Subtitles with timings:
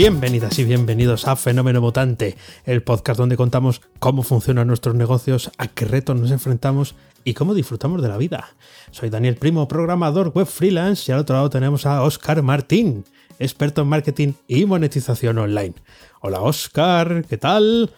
[0.00, 5.66] Bienvenidas y bienvenidos a Fenómeno Mutante, el podcast donde contamos cómo funcionan nuestros negocios, a
[5.66, 8.48] qué retos nos enfrentamos y cómo disfrutamos de la vida.
[8.92, 13.04] Soy Daniel Primo, programador web freelance y al otro lado tenemos a Oscar Martín,
[13.38, 15.74] experto en marketing y monetización online.
[16.22, 17.90] Hola Oscar, ¿qué tal?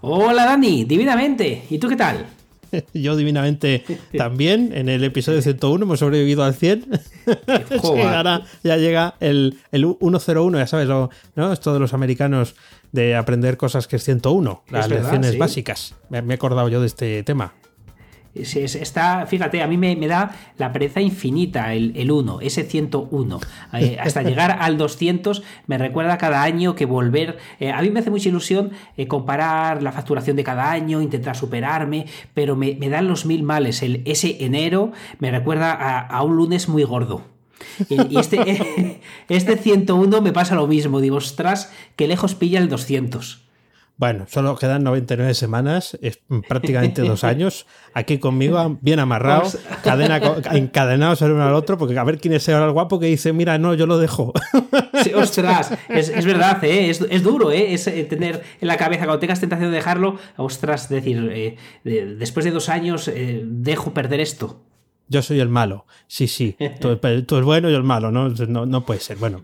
[0.00, 1.64] Hola Dani, divinamente.
[1.70, 2.26] ¿Y tú qué tal?
[2.94, 3.84] Yo divinamente
[4.16, 4.72] también.
[4.74, 6.86] En el episodio 101 hemos sobrevivido al 100.
[7.82, 11.52] ahora ya llega el, el 101, ya sabes, ¿no?
[11.52, 12.54] Esto de los americanos
[12.92, 15.94] de aprender cosas que es 101, las lecciones básicas.
[16.08, 17.52] me he acordado yo de este tema.
[18.40, 23.40] Está, fíjate, a mí me, da la pereza infinita el, 1, ese 101.
[23.74, 27.38] Eh, hasta llegar al 200 me recuerda cada año que volver...
[27.60, 31.36] Eh, a mí me hace mucha ilusión eh, comparar la facturación de cada año, intentar
[31.36, 33.82] superarme, pero me, dan los mil males.
[33.82, 37.36] El, ese enero me recuerda a, a un lunes muy gordo.
[37.88, 41.00] Y, este, este 101 me pasa lo mismo.
[41.00, 43.45] Digo, ostras, que lejos pilla el 200.
[43.98, 49.50] Bueno, solo quedan 99 semanas, es prácticamente dos años, aquí conmigo, bien amarrado,
[49.82, 50.20] cadena,
[50.52, 53.32] encadenados el uno al otro, porque a ver quién es ahora el guapo que dice,
[53.32, 54.34] mira, no, yo lo dejo.
[55.14, 56.90] ostras, es, verdad, ¿eh?
[56.90, 57.72] es, duro ¿eh?
[57.72, 62.44] es eh, tener en la cabeza, cuando tengas tentación de dejarlo, ostras, decir, eh, después
[62.44, 63.10] de dos años,
[63.44, 64.62] dejo perder esto.
[65.08, 65.86] Yo soy el malo.
[66.06, 66.56] Sí, sí.
[66.80, 68.28] Tú, tú, el bueno y el malo, ¿no?
[68.28, 69.16] No, no puede ser.
[69.16, 69.42] Bueno,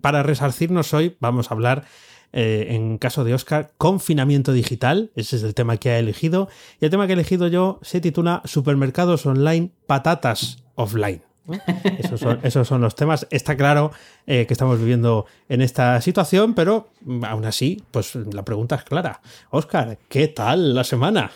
[0.00, 1.84] para resarcirnos hoy vamos a hablar
[2.32, 6.48] eh, en caso de Oscar, confinamiento digital, ese es el tema que ha elegido,
[6.80, 11.22] y el tema que he elegido yo se titula Supermercados online, patatas offline.
[12.42, 13.26] Esos son, los temas.
[13.30, 13.90] Está claro
[14.26, 18.84] eh, que estamos viviendo en esta situación, pero mm, aún así, pues la pregunta es
[18.84, 19.20] clara.
[19.50, 21.30] Oscar, ¿qué tal la semana?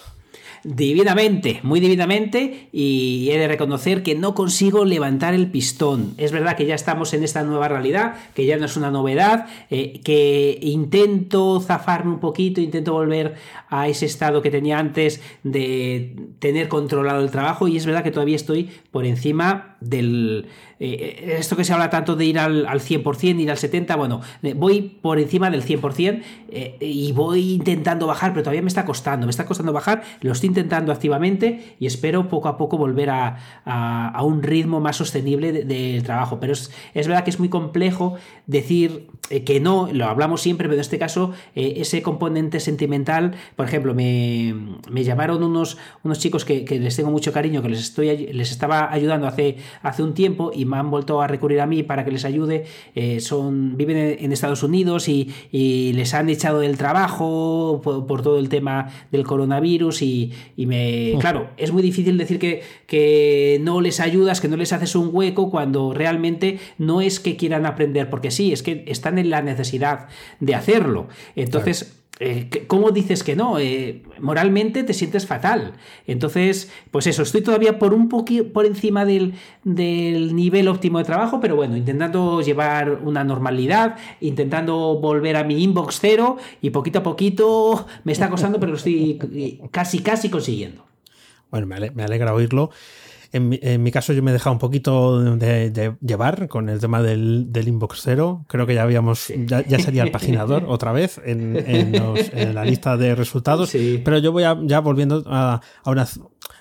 [0.64, 6.14] Divinamente, muy divinamente, y he de reconocer que no consigo levantar el pistón.
[6.18, 9.46] Es verdad que ya estamos en esta nueva realidad, que ya no es una novedad,
[9.70, 13.34] eh, que intento zafarme un poquito, intento volver
[13.68, 18.10] a ese estado que tenía antes de tener controlado el trabajo, y es verdad que
[18.10, 20.46] todavía estoy por encima del
[20.78, 23.96] eh, eh, esto que se habla tanto de ir al, al 100%, ir al 70%,
[23.96, 26.22] bueno, eh, voy por encima del 100%
[26.80, 30.48] y voy intentando bajar, pero todavía me está costando, me está costando bajar, lo estoy
[30.48, 36.02] intentando activamente y espero poco a poco volver a, a, un ritmo más sostenible del
[36.02, 38.16] trabajo, pero es, es, verdad que es muy complejo
[38.46, 39.08] decir
[39.44, 44.54] que no, lo hablamos siempre, pero en este caso ese componente sentimental, por ejemplo, me,
[44.90, 48.50] me llamaron unos, unos chicos que, que, les tengo mucho cariño, que les, estoy, les
[48.50, 52.04] estaba ayudando hace, hace un tiempo y me han vuelto a recurrir a mí para
[52.04, 52.64] que les ayude.
[52.94, 55.32] Eh, son, viven en Estados Unidos y,
[55.96, 61.14] les han echado del trabajo por, todo el tema del coronavirus y, me...
[61.14, 61.18] Oh.
[61.18, 65.10] Claro, es muy difícil decir que, que no les ayudas, que no les haces un
[65.12, 69.42] hueco cuando realmente no es que quieran aprender, porque sí, es que están en la
[69.42, 70.08] necesidad
[70.40, 71.08] de hacerlo.
[71.34, 72.02] Entonces...
[72.18, 73.58] Eh, ¿Cómo dices que no?
[73.58, 75.74] Eh, moralmente te sientes fatal.
[76.06, 79.34] Entonces, pues eso, estoy todavía por un poquito por encima del,
[79.64, 85.98] nivel óptimo de trabajo, pero bueno, intentando llevar una normalidad, intentando volver a mi inbox
[86.00, 89.18] cero y poquito a poquito me está costando, pero lo estoy
[89.70, 90.86] casi, casi consiguiendo.
[91.50, 92.70] Bueno, me alegra oírlo.
[93.32, 97.50] En mi, caso yo me he dejado un poquito de, llevar con el tema del,
[97.54, 98.44] inbox cero.
[98.48, 101.92] Creo que ya habíamos, ya, sería el paginador otra vez en,
[102.54, 103.72] la lista de resultados.
[104.04, 106.06] Pero yo voy ya volviendo a, una,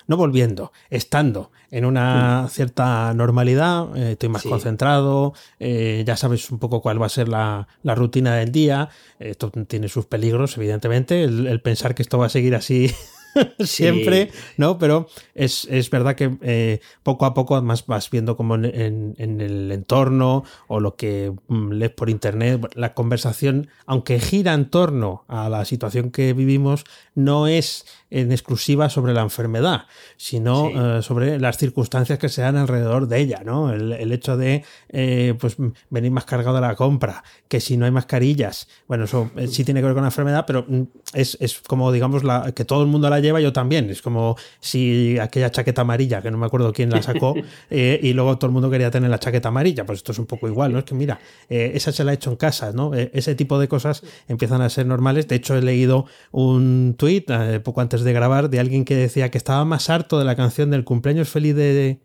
[0.06, 6.58] no volviendo, estando en una cierta normalidad, eh, estoy más concentrado, eh, ya sabes un
[6.58, 8.88] poco cuál va a ser la, rutina del día.
[9.18, 12.90] Esto tiene sus peligros, evidentemente, el pensar que esto va a seguir así
[13.60, 14.78] siempre, ¿no?
[14.78, 20.44] Pero es, verdad que eh, poco a poco más vas viendo como en, el entorno
[20.68, 25.64] o lo que mm, lees por internet, la conversación, aunque gira en torno a la
[25.64, 26.84] situación que vivimos,
[27.14, 29.86] no es en exclusiva sobre la enfermedad,
[30.16, 33.72] sino eh, sobre las circunstancias que se dan alrededor de ella, ¿no?
[33.72, 35.56] El, hecho de eh, pues
[35.90, 39.80] venir más cargado de la compra, que si no hay mascarillas, bueno, eso sí tiene
[39.80, 40.82] que ver con la enfermedad, pero mm,
[41.14, 43.90] es, como, digamos, la, que todo el mundo la lleva, yo también.
[43.90, 47.34] Es como si aquella chaqueta amarilla, que no me acuerdo quién la sacó,
[47.70, 50.48] y luego todo el mundo quería tener la chaqueta amarilla, pues esto es un poco
[50.48, 50.78] igual, ¿no?
[50.78, 52.94] Es que mira, esa se la ha hecho en casa, ¿no?
[52.94, 55.28] ese tipo de cosas empiezan a ser normales.
[55.28, 57.30] De hecho, he leído un tuit
[57.62, 60.70] poco antes de grabar de alguien que decía que estaba más harto de la canción
[60.70, 61.98] del cumpleaños feliz de,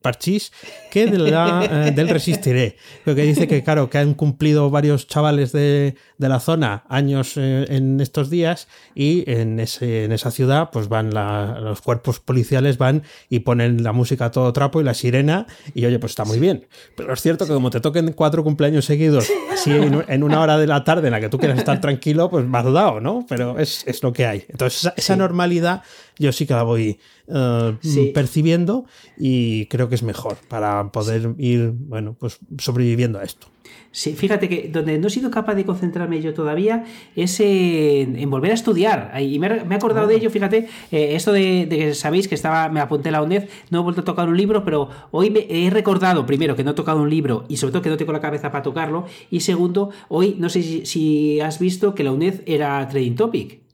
[0.00, 0.52] parchís
[0.90, 2.76] que del Resistiré.
[3.04, 8.00] Lo que dice que, claro, que han cumplido varios chavales de, la zona años en
[8.00, 13.40] estos días y en, ese, en esa ciudad pues van los cuerpos policiales van y
[13.40, 16.66] ponen la música a todo trapo y la sirena y oye, pues está muy bien.
[16.96, 20.66] Pero es cierto que como te toquen cuatro cumpleaños seguidos así en, una hora de
[20.66, 23.26] la tarde en la que tú quieras estar tranquilo, pues más dudado, ¿no?
[23.28, 24.44] Pero es, lo que hay.
[24.48, 25.82] Entonces esa, normalidad
[26.18, 26.98] yo sí que la voy
[27.30, 27.76] eh,
[28.14, 28.86] percibiendo
[29.18, 33.48] y creo que es mejor para poder ir, bueno, pues sobreviviendo a esto.
[33.90, 36.84] Sí, fíjate que donde no he sido capaz de concentrarme yo todavía
[37.16, 39.12] es en, volver a estudiar.
[39.20, 42.80] Y me, he acordado de ello, fíjate, eh, esto de, que sabéis que estaba, me
[42.80, 46.26] apunté la UNED, no he vuelto a tocar un libro, pero hoy me he recordado,
[46.26, 48.50] primero, que no he tocado un libro y sobre todo que no tengo la cabeza
[48.50, 49.06] para tocarlo.
[49.30, 53.67] Y segundo, hoy no sé si, si has visto que la UNED era Trading Topic.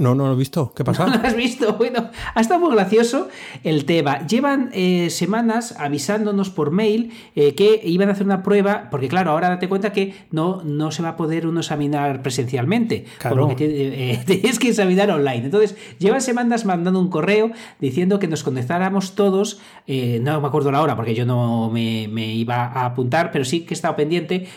[0.00, 0.72] No, no lo he visto.
[0.74, 1.06] ¿Qué pasa?
[1.06, 1.74] ¿No lo has visto?
[1.74, 3.28] Bueno, ha estado muy gracioso
[3.64, 4.26] el tema.
[4.26, 9.32] Llevan eh, semanas avisándonos por mail eh, que iban a hacer una prueba, porque claro,
[9.32, 13.04] ahora date cuenta que no, no se va a poder uno examinar presencialmente.
[13.18, 13.48] Claro.
[13.48, 15.44] Por que tienes que examinar online.
[15.44, 19.60] Entonces, llevan semanas mandando un correo diciendo que nos conectáramos todos.
[19.86, 23.66] Eh, no me acuerdo la hora porque yo no me, iba a apuntar, pero sí
[23.66, 24.48] que he estado pendiente.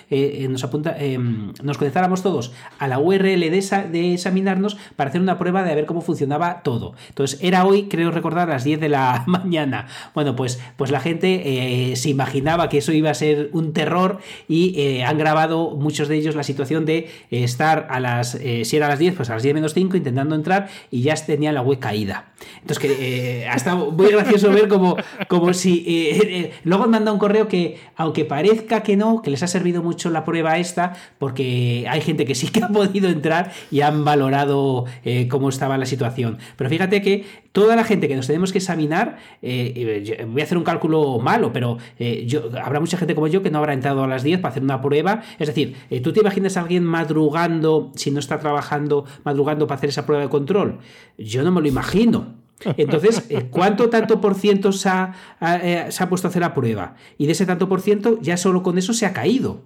[0.48, 0.96] nos, apunta,
[1.62, 5.86] nos conectáramos todos a la URL de, de examinarnos para hacer una prueba de ver
[5.86, 6.94] cómo funcionaba todo.
[7.10, 9.88] Entonces, era hoy, creo recordar, a las 10 de la mañana.
[10.14, 14.20] Bueno, pues, pues la gente eh, se imaginaba que eso iba a ser un terror
[14.48, 18.76] y eh, han grabado muchos de ellos la situación de eh, estar a las, si
[18.76, 21.56] era a las 10, pues a las 10 menos 5 intentando entrar y ya tenían
[21.56, 22.32] la web caída.
[22.62, 24.98] Entonces, que ha estado muy gracioso ver como,
[25.28, 26.52] como si...
[26.64, 30.10] luego han mandado un correo que, aunque parezca que no, que les ha servido mucho
[30.10, 34.86] la prueba esta, porque hay gente que sí que ha podido entrar y han valorado
[35.30, 36.38] cómo estaba la situación.
[36.58, 40.58] Pero fíjate que toda la gente que nos tenemos que examinar, eh, voy a hacer
[40.58, 42.28] un cálculo malo, pero eh,
[42.64, 44.82] habrá mucha gente como yo que no habrá entrado a las 10 para hacer una
[44.82, 45.22] prueba.
[45.40, 49.78] Es decir, eh, ¿tú te imaginas a alguien madrugando, si no está trabajando, madrugando para
[49.78, 50.80] hacer esa prueba de control?
[51.18, 52.42] Yo no me lo imagino.
[52.78, 55.14] Entonces, ¿cuánto tanto por ciento se ha
[56.10, 56.96] puesto a hacer la prueba?
[57.18, 59.62] Y de ese tanto por ciento, ya solo con eso se ha caído.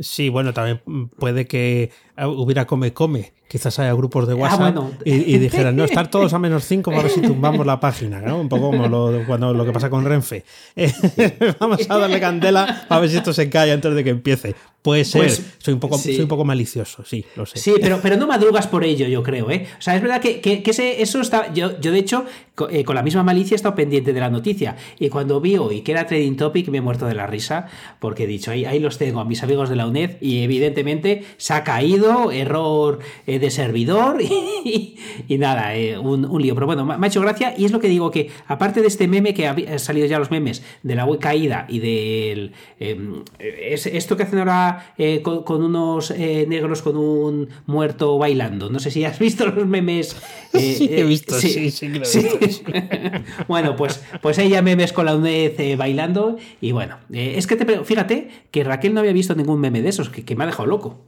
[0.00, 0.80] Sí, bueno, también
[1.18, 1.90] puede que
[2.28, 6.38] hubiera come come quizás haya grupos de ah, WhatsApp y, dijeran, no, estar todos a
[6.38, 8.40] menos 5 para ver si tumbamos la página, ¿no?
[8.40, 10.44] Un poco como lo, cuando, lo que pasa con Renfe.
[11.58, 14.54] vamos a darle candela a ver si esto se cae antes de que empiece.
[14.82, 17.58] Puede ser, pues, soy, un poco, soy un poco malicioso, sí, lo sé.
[17.58, 19.66] Sí, pero, pero no madrugas por ello, yo creo, ¿eh?
[19.78, 21.52] O sea, es verdad que, que, eso está.
[21.52, 22.24] Yo, yo, de hecho,
[22.70, 24.76] eh, con, la misma malicia he estado pendiente de la noticia.
[24.98, 27.66] Y cuando vi hoy que era Trading Topic, me he muerto de la risa,
[27.98, 31.24] porque he dicho, ahí, ahí los tengo a mis amigos de la UNED, y evidentemente
[31.36, 34.96] se ha caído, error eh, de servidor, y,
[35.38, 36.54] nada, eh, un, lío.
[36.54, 39.08] Pero bueno, me ha hecho gracia, y es lo que digo que, aparte de este
[39.08, 42.52] meme que ha salido ya los memes de la web caída y del.
[42.78, 48.70] Em, esto que hacen ahora eh, con, unos negros con un muerto bailando.
[48.70, 50.16] No sé si has visto los memes.
[50.50, 51.88] Sí, he visto, sí, sí,
[53.48, 56.38] bueno, pues, pues ella memes con la UNED bailando.
[56.60, 60.10] Y bueno, es que te, fíjate que Raquel no había visto ningún meme de esos,
[60.10, 60.98] que, me ha dejado loco.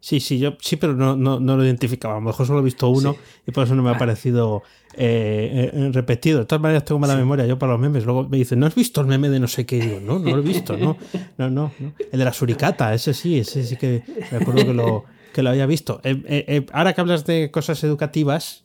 [0.00, 2.14] Sí, sí, yo sí, pero no, no, lo identificaba.
[2.14, 3.16] A lo mejor solo he visto uno
[3.46, 3.98] y por eso no me ha ah.
[3.98, 4.62] parecido
[4.94, 6.40] eh, eh, repetido.
[6.40, 8.04] De todas maneras, tengo mala memoria yo para los memes.
[8.04, 9.80] Luego me dicen, ¿no has visto el meme de no sé qué?
[9.80, 10.96] digo, no, no lo he visto, no,
[11.38, 11.72] no, no.
[12.12, 15.50] El de la suricata, ese sí, ese sí que me acuerdo que lo, que lo
[15.50, 16.00] había visto.
[16.04, 18.62] Eh, ahora que hablas de cosas educativas,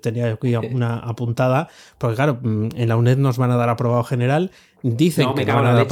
[0.00, 4.04] tenía aquí una apuntada, porque claro, mm, en la UNED nos van a dar aprobado
[4.04, 4.52] general
[4.86, 5.86] Dicen, que no van a dar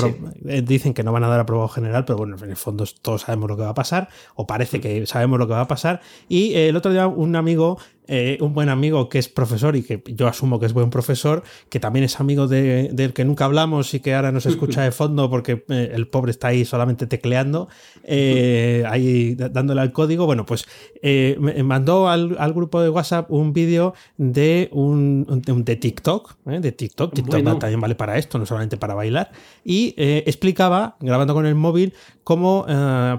[0.49, 3.23] eh, dicen que no van a dar aprobado general, pero bueno, en el fondo todos
[3.23, 6.03] sabemos lo que va a pasar, o parece que sabemos lo que va a pasar.
[6.29, 9.85] Y eh, el otro día un amigo eh, un buen amigo que es profesor y
[9.85, 13.45] que yo asumo que es buen profesor, que también es amigo del de, que nunca
[13.45, 17.07] hablamos y que ahora nos escucha de fondo porque eh, el pobre está ahí solamente
[17.07, 17.69] tecleando,
[18.07, 20.27] ahí dándole al código.
[20.27, 20.67] Bueno, pues
[21.01, 25.25] me mandó al, grupo de WhatsApp un vídeo de un
[25.65, 27.15] de TikTok, de TikTok.
[27.15, 29.31] TikTok también vale para esto, no solamente para bailar.
[29.65, 32.67] Y explicaba, grabando con el móvil, cómo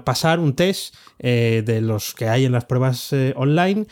[0.04, 3.86] pasar un test de los que hay en las pruebas online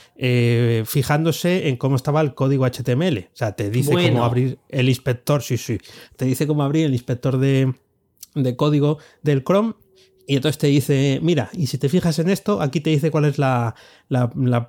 [0.85, 3.31] fijándose en cómo estaba el código HTML.
[3.33, 5.79] O sea, te dice cómo abrir el inspector, sí, sí.
[6.17, 7.73] Te dice cómo abrir el inspector de,
[8.57, 9.73] código del Chrome
[10.27, 13.25] Y entonces te dice, mira, y si te fijas en esto, aquí te dice cuál
[13.25, 13.75] es la,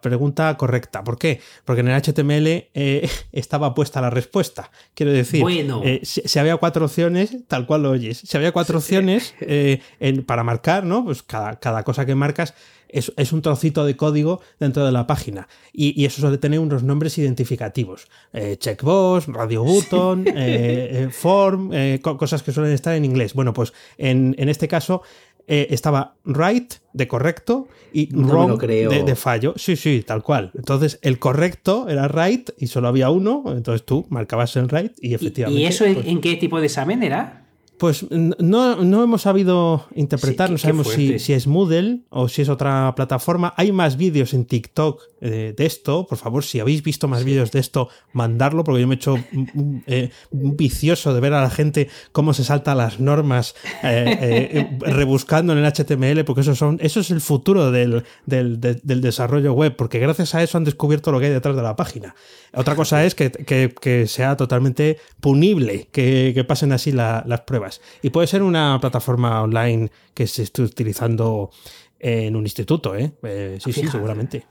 [0.01, 1.03] pregunta correcta.
[1.03, 1.41] ¿Por qué?
[1.63, 4.72] Porque en el HTML eh, estaba puesta la respuesta.
[4.93, 5.81] Quiero decir, bueno.
[5.83, 8.17] Eh, si, había cuatro opciones, tal cual lo oyes.
[8.17, 9.79] Si había cuatro opciones eh,
[10.25, 11.05] para marcar, ¿no?
[11.05, 12.55] Pues cada, cada cosa que marcas
[12.89, 15.48] es, un trocito de código dentro de la página.
[15.72, 18.07] Y, eso suele tener unos nombres identificativos.
[18.33, 20.25] checkbox, radio button,
[21.12, 23.33] form, cosas que suelen estar en inglés.
[23.33, 25.01] Bueno, pues en, en este caso
[25.47, 29.53] eh, estaba right de correcto y wrong de, fallo.
[29.57, 30.51] Sí, sí, tal cual.
[30.55, 35.13] Entonces el correcto era right y solo había uno, entonces tú marcabas el right y
[35.13, 35.62] efectivamente.
[35.62, 37.42] ¿Y eso en pues qué tipo de examen era?
[37.77, 42.50] Pues no, no, hemos sabido interpretar, no sabemos si, si, es Moodle o si es
[42.50, 43.53] otra plataforma.
[43.58, 46.06] Hay más vídeos en TikTok eh, de esto.
[46.06, 49.13] Por favor, si habéis visto más vídeos de esto, mandarlo, porque yo me he hecho
[49.13, 55.53] un, eh, vicioso de ver a la gente cómo se salta las normas eh, rebuscando
[55.53, 59.98] en el HTML, porque eso, son, eso es el futuro del, del, desarrollo web, porque
[60.00, 62.15] gracias a eso han descubierto lo que hay detrás de la página.
[62.53, 67.62] Otra cosa es que, que, sea totalmente punible que, pasen así las pruebas.
[68.01, 71.51] Y puede ser una plataforma online que se esté utilizando
[72.00, 73.13] en un instituto, ¿eh?
[73.24, 74.46] eh sí, sí, seguramente.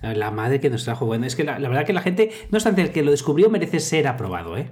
[0.00, 1.06] La madre que nos trajo.
[1.06, 3.80] Bueno, es que la, verdad que la gente, no obstante el que lo descubrió, merece
[3.80, 4.70] ser aprobado, ¿eh?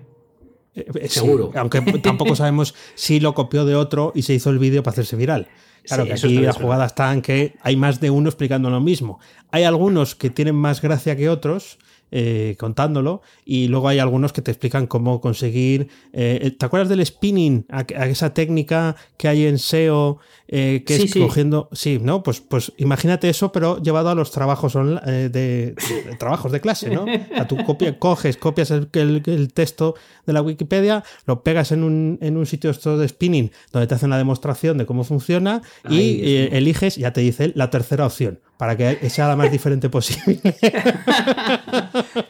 [0.75, 1.53] eh, eh Seguro.
[1.55, 5.17] aunque tampoco sabemos si lo copió de otro y se hizo el vídeo para hacerse
[5.17, 5.49] viral.
[5.85, 9.19] Claro que aquí las jugadas están que hay más de uno explicando lo mismo.
[9.51, 11.79] Hay algunos que tienen más gracia que otros
[12.14, 13.23] eh, contándolo.
[13.42, 15.88] Y luego hay algunos que te explican cómo conseguir.
[16.12, 17.64] Eh, ¿Te acuerdas del spinning?
[17.71, 21.71] A, esa técnica que hay en SEO eh, que es cogiendo.
[21.73, 22.23] Sí, ¿no?
[22.23, 25.75] Pues, pues imagínate eso, pero llevado a los trabajos de,
[26.19, 27.07] trabajos de clase, ¿no?
[27.35, 29.95] A tu copia, coges, copias el, el, texto
[30.26, 34.11] de la Wikipedia, lo pegas en un, en un sitio de spinning donde te hacen
[34.11, 39.11] la demostración de cómo funciona y eliges, ya te dice la tercera opción para que
[39.11, 40.40] sea la más diferente posible.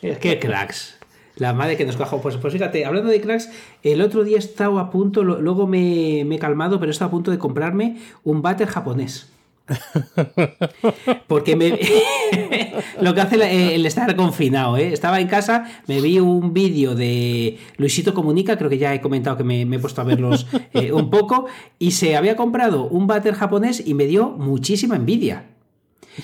[0.01, 0.97] Qué cracks.
[1.37, 2.23] La madre que nos cajó.
[2.23, 3.51] Pues, pues fíjate, hablando de cracks,
[3.83, 7.11] el otro día he estado a punto, luego me, he calmado, pero he estado a
[7.11, 9.31] punto de comprarme un váter japonés.
[11.27, 11.79] Porque me,
[13.03, 14.91] lo que hace el estar confinado, ¿eh?
[14.95, 19.37] estaba en casa, me vi un vídeo de Luisito Comunica, creo que ya he comentado
[19.37, 21.45] que me, he puesto a verlos eh, un poco,
[21.79, 25.52] y se había comprado un váter japonés y me dio muchísima envidia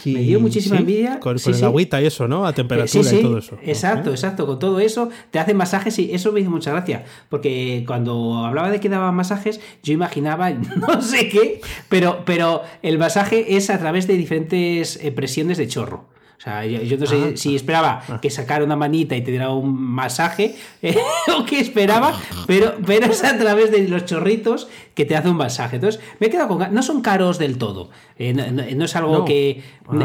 [0.05, 1.21] me dio muchísima envidia.
[1.21, 2.47] Con, el agüita y eso, ¿no?
[2.47, 3.59] A temperatura y todo eso.
[3.63, 4.47] Exacto, exacto.
[4.47, 7.05] Con todo eso te hacen masajes y eso me hizo mucha gracia.
[7.29, 10.51] Porque cuando hablaba de que daban masajes, yo imaginaba
[10.89, 15.69] no sé qué, pero, pero el masaje es a través de diferentes eh, presiones de
[15.69, 16.07] chorro.
[16.39, 17.37] O sea, yo, no sé ah.
[17.37, 18.21] si esperaba ah.
[18.21, 20.97] que sacara una manita y te diera un masaje eh,
[21.37, 22.15] o qué esperaba,
[22.47, 25.77] pero, pero es a través de los chorritos que te hace un masaje.
[25.77, 26.73] Entonces, me he quedado con...
[26.73, 27.91] No son caros del todo.
[28.19, 29.63] Eh, no, es algo que...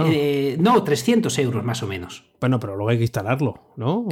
[0.08, 2.24] Eh, no, 300 euros más o menos.
[2.39, 4.05] Bueno, pero luego hay que instalarlo, ¿no?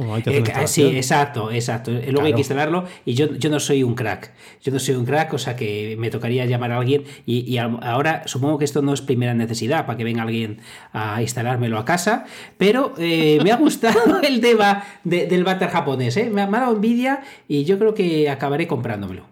[0.66, 1.90] sí, exacto, exacto.
[1.90, 4.32] Luego hay que instalarlo y yo, yo no soy un crack.
[4.62, 7.58] Yo no soy un crack, o sea que me tocaría llamar a alguien y, y
[7.58, 10.60] ahora supongo que esto no es primera necesidad para que venga alguien
[10.92, 12.24] a instalármelo a casa
[12.58, 16.30] pero eh, me ha gustado el tema del váter japonés, ¿eh?
[16.30, 19.31] me, ha, dado envidia y yo creo que acabaré comprándomelo.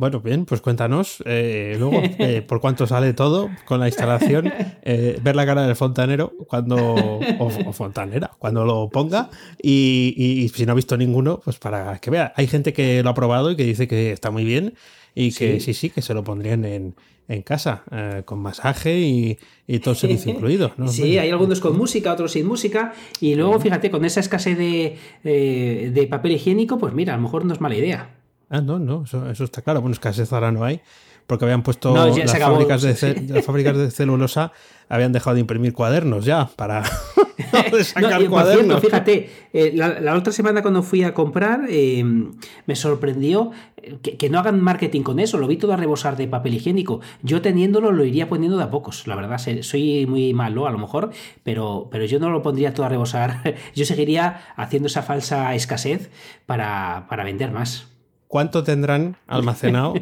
[0.00, 2.00] Bueno, bien, pues cuéntanos eh, luego
[2.48, 4.50] por cuánto sale todo con la instalación,
[4.82, 6.94] ver la cara del fontanero cuando
[7.38, 9.28] o, fontanera cuando lo ponga
[9.62, 12.32] y, si no ha visto ninguno, pues para que vea.
[12.36, 14.72] Hay gente que lo ha probado y que dice que está muy bien
[15.14, 16.94] y que sí, sí, que se lo pondrían en,
[17.28, 19.38] en casa, eh, con masaje y,
[19.80, 20.72] todo servicio incluido.
[20.88, 22.94] Sí, hay algunos con música, otros sin música.
[23.20, 27.22] Y luego, fíjate, con esa escasez de, eh, de, papel higiénico, pues mira, a lo
[27.22, 28.19] mejor no es mala idea.
[28.50, 29.80] Ah, no, no, eso, está claro.
[29.80, 30.80] Bueno, escasez ahora no hay,
[31.28, 34.50] porque habían puesto las, fábricas de, las fábricas de celulosa
[34.88, 36.82] habían dejado de imprimir cuadernos ya para
[37.84, 38.80] sacar cuadernos.
[38.80, 42.04] fíjate, eh, la, otra semana cuando fui a comprar eh,
[42.66, 46.26] me sorprendió eh, que, no hagan marketing con eso, lo vi todo a rebosar de
[46.26, 47.00] papel higiénico.
[47.22, 50.78] Yo teniéndolo lo iría poniendo de a pocos, la verdad, soy muy malo a lo
[50.78, 51.10] mejor,
[51.44, 56.10] pero, pero yo no lo pondría todo a rebosar, yo seguiría haciendo esa falsa escasez
[56.46, 57.89] para, para vender más.
[58.30, 59.92] ¿Cuánto tendrán almacenado?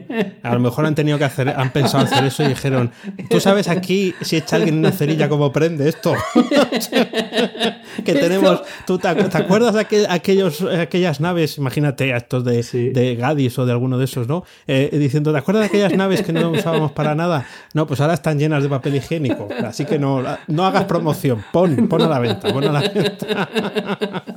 [0.42, 2.90] A lo mejor han tenido que hacer, han pensado hacer eso y dijeron,
[3.30, 6.12] ¿tú sabes aquí si echa alguien una cerilla cómo prende esto?
[8.04, 13.58] que tenemos, ¿tú te, acuerdas de aquellos, aquellas naves, imagínate a estos de, de, Gadis
[13.58, 14.44] o de alguno de esos, ¿no?
[14.66, 17.46] Eh, diciendo, ¿te acuerdas de aquellas naves que no usábamos para nada?
[17.72, 21.88] No, pues ahora están llenas de papel higiénico, así que no, no hagas promoción, pon,
[21.88, 23.48] pon a la venta, pon a la venta.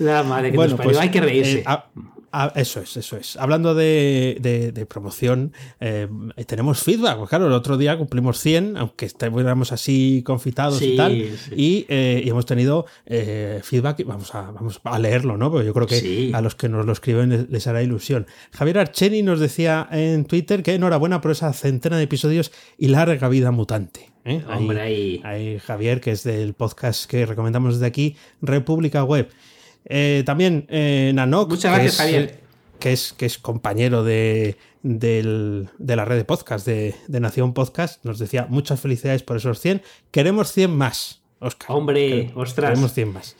[0.00, 1.58] La madre que bueno, pues, hay que reírse.
[1.58, 1.64] Eh,
[2.30, 3.36] Ah, eso es, eso es.
[3.36, 6.08] Hablando de, promoción, eh,
[6.46, 7.18] tenemos feedback.
[7.18, 11.12] Pues claro, el otro día cumplimos 100, aunque estuviéramos así confitados y tal.
[11.12, 11.86] Eh, y,
[12.28, 14.04] hemos tenido eh, feedback.
[14.04, 15.50] Vamos a, vamos a leerlo, ¿no?
[15.50, 18.26] Porque yo creo que a los que nos lo escriben les, hará ilusión.
[18.52, 23.28] Javier Archeni nos decía en Twitter que enhorabuena por esa centena de episodios y larga
[23.28, 24.10] vida mutante.
[24.46, 29.30] Hombre, ahí, ahí Javier, que es del podcast que recomendamos desde aquí, República Web.
[29.84, 31.50] Eh, también eh, Nanok.
[31.50, 32.40] Muchas gracias, Javier.
[32.78, 38.04] Que es, que es compañero de, la red de podcast de, Nación Podcast.
[38.04, 39.82] Nos decía muchas felicidades por esos 100.
[40.10, 41.76] Queremos 100 más, Oscar.
[41.76, 42.70] Hombre, ostras.
[42.70, 43.36] Queremos 100 más.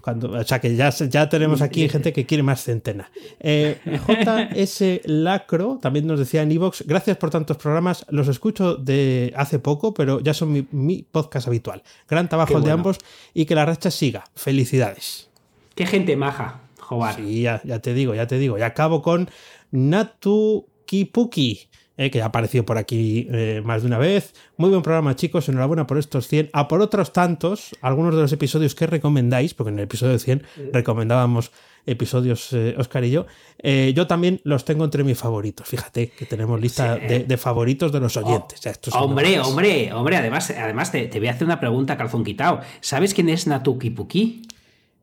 [0.00, 3.10] Cuando, o sea que ya, ya tenemos aquí gente que quiere más centena.
[3.40, 9.34] Eh, JS Lacro también nos decía en Evox, gracias por tantos programas, los escucho de
[9.36, 11.82] hace poco, pero ya son mi, podcast habitual.
[12.08, 12.98] Gran trabajo el de ambos
[13.34, 14.24] y que la racha siga.
[14.34, 15.27] Felicidades.
[15.78, 17.14] Qué gente maja, Jobar.
[17.14, 18.58] Sí, ya, te digo, ya te digo.
[18.58, 19.30] Y acabo con
[19.70, 21.68] Natu Kipuki.
[21.96, 24.34] Eh, que ha aparecido por aquí eh, más de una vez.
[24.56, 25.48] Muy buen programa, chicos.
[25.48, 26.50] Enhorabuena por estos 100.
[26.52, 30.42] A por otros tantos, algunos de los episodios que recomendáis, porque en el episodio 100
[30.72, 31.52] recomendábamos
[31.86, 33.26] episodios eh, Oscar y yo.
[33.94, 35.68] yo también los tengo entre mis favoritos.
[35.68, 38.60] Fíjate que tenemos lista de, favoritos de los oh, oyentes.
[38.92, 40.16] hombre, hombre, hombre.
[40.16, 42.62] Además, además te, te, voy a hacer una pregunta calzón quitado.
[42.80, 44.42] ¿Sabes quién es Natu Kipuki?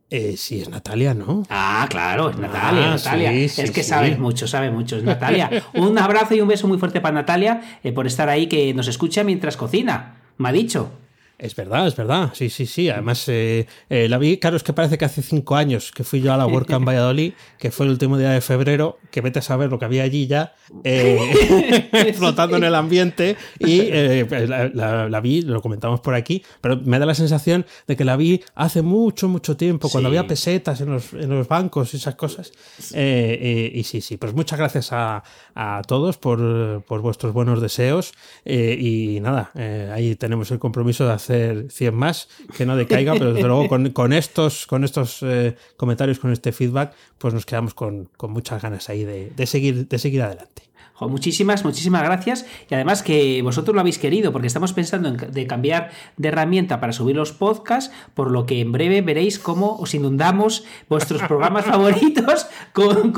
[0.09, 1.43] Eh, sí, es Natalia, ¿no?
[1.49, 3.31] Ah, claro, es Natalia, ah, Natalia.
[3.31, 5.49] es que sabe mucho, sabe mucho, es Natalia.
[5.73, 8.87] un abrazo y un beso muy fuerte para Natalia eh, por estar ahí que nos
[8.87, 10.17] escucha mientras cocina.
[10.37, 10.91] Me ha dicho.
[11.37, 12.31] Es verdad, es verdad.
[12.33, 12.89] Sí, sí, sí.
[12.89, 16.21] Además, eh, eh, la vi, claro, es que parece que hace cinco años que fui
[16.21, 19.41] yo a la WordCamp Valladolid, que fue el último día de febrero, que vete a
[19.41, 23.35] saber lo que había allí ya, eh, flotando en el ambiente.
[23.59, 28.05] Y pues, la, vi, lo comentamos por aquí, pero me da la sensación de que
[28.05, 31.97] la vi hace mucho, mucho tiempo, cuando había pesetas en los, en los, bancos y
[31.97, 32.53] esas cosas.
[32.91, 35.21] y sí, sí, pues muchas gracias a,
[35.53, 38.13] a todos por, por, vuestros buenos deseos.
[38.45, 39.51] y nada,
[39.93, 43.67] ahí tenemos el compromiso de hacer hacer 100 más, que no decaiga, pero desde luego
[43.93, 48.89] con, estos, con estos eh, comentarios, con este feedback, pues nos quedamos con, muchas ganas
[48.89, 50.63] ahí de, seguir, de seguir adelante
[51.01, 52.45] muchísimas, muchísimas gracias.
[52.69, 56.79] Y además que vosotros lo habéis querido, porque estamos pensando en de cambiar de herramienta
[56.79, 61.65] para subir los podcasts, por lo que en breve veréis cómo os inundamos vuestros programas
[61.73, 63.11] favoritos con,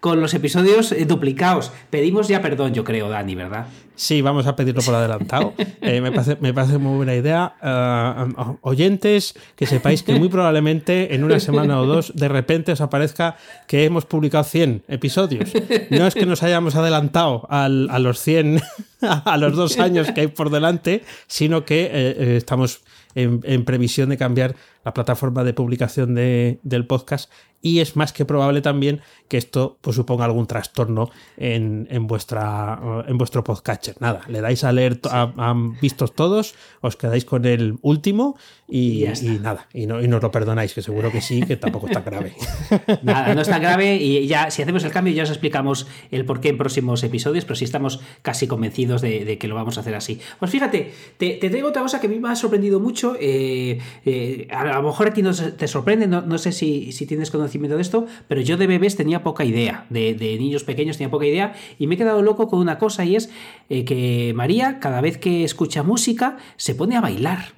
[0.00, 1.72] con, los episodios eh, duplicados.
[1.90, 3.66] Pedimos ya perdón, yo creo, Dani, ¿verdad?
[3.96, 5.54] Sí, vamos a pedirlo por adelantado.
[5.86, 7.54] Eh, me, parece, me, parece, muy buena idea.
[7.62, 12.80] Eh, oyentes, que sepáis que muy probablemente en una semana o dos de repente os
[12.80, 13.36] aparezca
[13.68, 15.52] que hemos publicado 100 episodios.
[15.90, 18.60] No es que nos hayamos adelantado a los 100,
[19.00, 22.80] a los dos años que hay por delante, sino que eh, eh, estamos
[23.14, 24.54] en, previsión de cambiar
[24.86, 27.28] la plataforma de publicación del podcast
[27.60, 33.18] y es más que probable también que esto pues, suponga algún trastorno en, vuestra, en
[33.18, 33.96] vuestro podcatcher.
[33.98, 39.04] Nada, le dais a leer, han visto todos, os quedáis con el último y,
[39.40, 42.34] nada, y, no, y nos lo perdonáis, que seguro que sí, que tampoco está grave.
[43.02, 46.40] Nada, no está grave y ya si hacemos el cambio ya os explicamos el por
[46.40, 49.96] qué en próximos episodios, pero sí estamos casi convencidos de, que lo vamos a hacer
[49.96, 50.20] así.
[50.38, 53.80] Pues fíjate, te, te traigo otra cosa que a mí me ha sorprendido mucho, eh,
[54.04, 54.46] eh,
[54.76, 57.76] a, lo mejor a ti no te sorprende, no, no sé si, si tienes conocimiento
[57.76, 61.54] de esto, pero yo de bebés tenía poca idea, de, niños pequeños tenía poca idea,
[61.78, 63.30] y me he quedado loco con una cosa y es
[63.68, 67.56] eh, que María, cada vez que escucha música, se pone a bailar.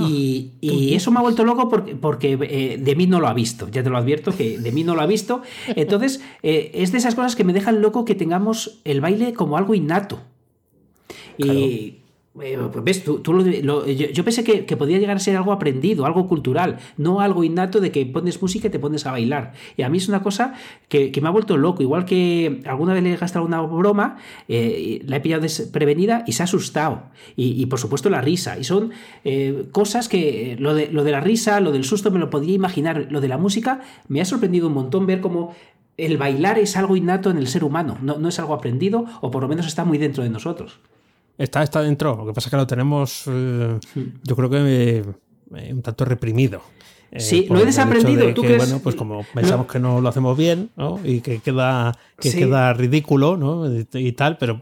[0.00, 0.52] Y,
[0.94, 3.82] eso me ha vuelto loco porque, porque eh, de mí no lo ha visto, ya
[3.82, 5.42] te lo advierto que de mí no lo ha visto.
[5.66, 9.56] Entonces, eh, es de esas cosas que me dejan loco que tengamos el baile como
[9.56, 10.20] algo innato.
[11.36, 11.97] Y eh,
[12.38, 17.20] pues ves, tú, yo, pensé que, podía llegar a ser algo aprendido, algo cultural, no
[17.20, 19.54] algo innato de que pones música y te pones a bailar.
[19.76, 20.54] Y a mí es una cosa
[20.88, 21.82] que, me ha vuelto loco.
[21.82, 26.32] Igual que alguna vez le he gastado una broma, eh, la he pillado desprevenida y
[26.32, 27.02] se ha asustado.
[27.34, 28.58] Y, por supuesto la risa.
[28.58, 28.92] Y son
[29.24, 33.08] eh, cosas que lo de, la risa, lo del susto me lo podía imaginar.
[33.10, 35.54] Lo de la música me ha sorprendido un montón ver cómo
[35.96, 39.32] el bailar es algo innato en el ser humano, no, no es algo aprendido o
[39.32, 40.78] por lo menos está muy dentro de nosotros.
[41.38, 42.16] Está, está dentro.
[42.16, 43.78] Lo que pasa es que lo tenemos, eh,
[44.24, 45.04] yo creo que
[45.54, 46.60] eh, un tanto reprimido.
[47.12, 48.34] Eh, sí, lo he desaprendido.
[48.34, 48.58] ¿Tú crees?
[48.58, 51.00] Bueno, pues como pensamos que no lo hacemos bien ¿no?
[51.02, 53.64] y que queda, que queda ridículo ¿no?
[53.94, 54.60] y, tal, pero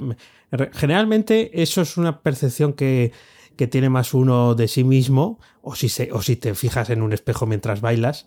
[0.74, 3.10] generalmente eso es una percepción que,
[3.56, 7.02] que tiene más uno de sí mismo, o si, se, o si te fijas en
[7.02, 8.26] un espejo mientras bailas,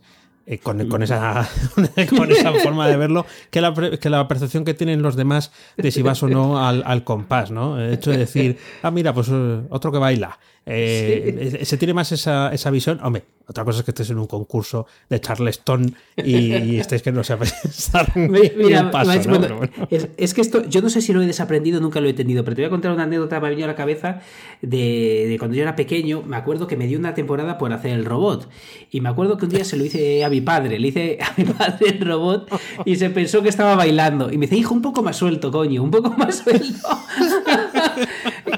[0.51, 1.47] eh, con, esa,
[2.17, 5.91] con esa forma de verlo, que la, que la percepción que tienen los demás de
[5.91, 7.79] si vas o no al, al compás, ¿no?
[7.79, 10.39] El hecho de decir, ah, mira, pues eh, otro que baila.
[10.65, 12.99] Eh, Se tiene más esa, esa, visión.
[13.03, 17.23] Hombre, otra cosa es que estés en un concurso de Charleston y, estés que no
[17.23, 21.81] sabes estar Mira, paso, bueno, es, que esto, yo no sé si lo he desaprendido,
[21.81, 23.65] nunca lo he entendido, pero te voy a contar una anécdota que me ha venido
[23.65, 24.21] a la cabeza
[24.61, 26.21] de, de, cuando yo era pequeño.
[26.21, 28.47] Me acuerdo que me dio una temporada por hacer el robot.
[28.91, 31.33] Y me acuerdo que un día se lo hice a mi padre, le hice a
[31.35, 32.51] mi padre el robot
[32.85, 34.31] y se pensó que estaba bailando.
[34.31, 36.87] Y me dice, hijo, un poco más suelto, coño, un poco más suelto.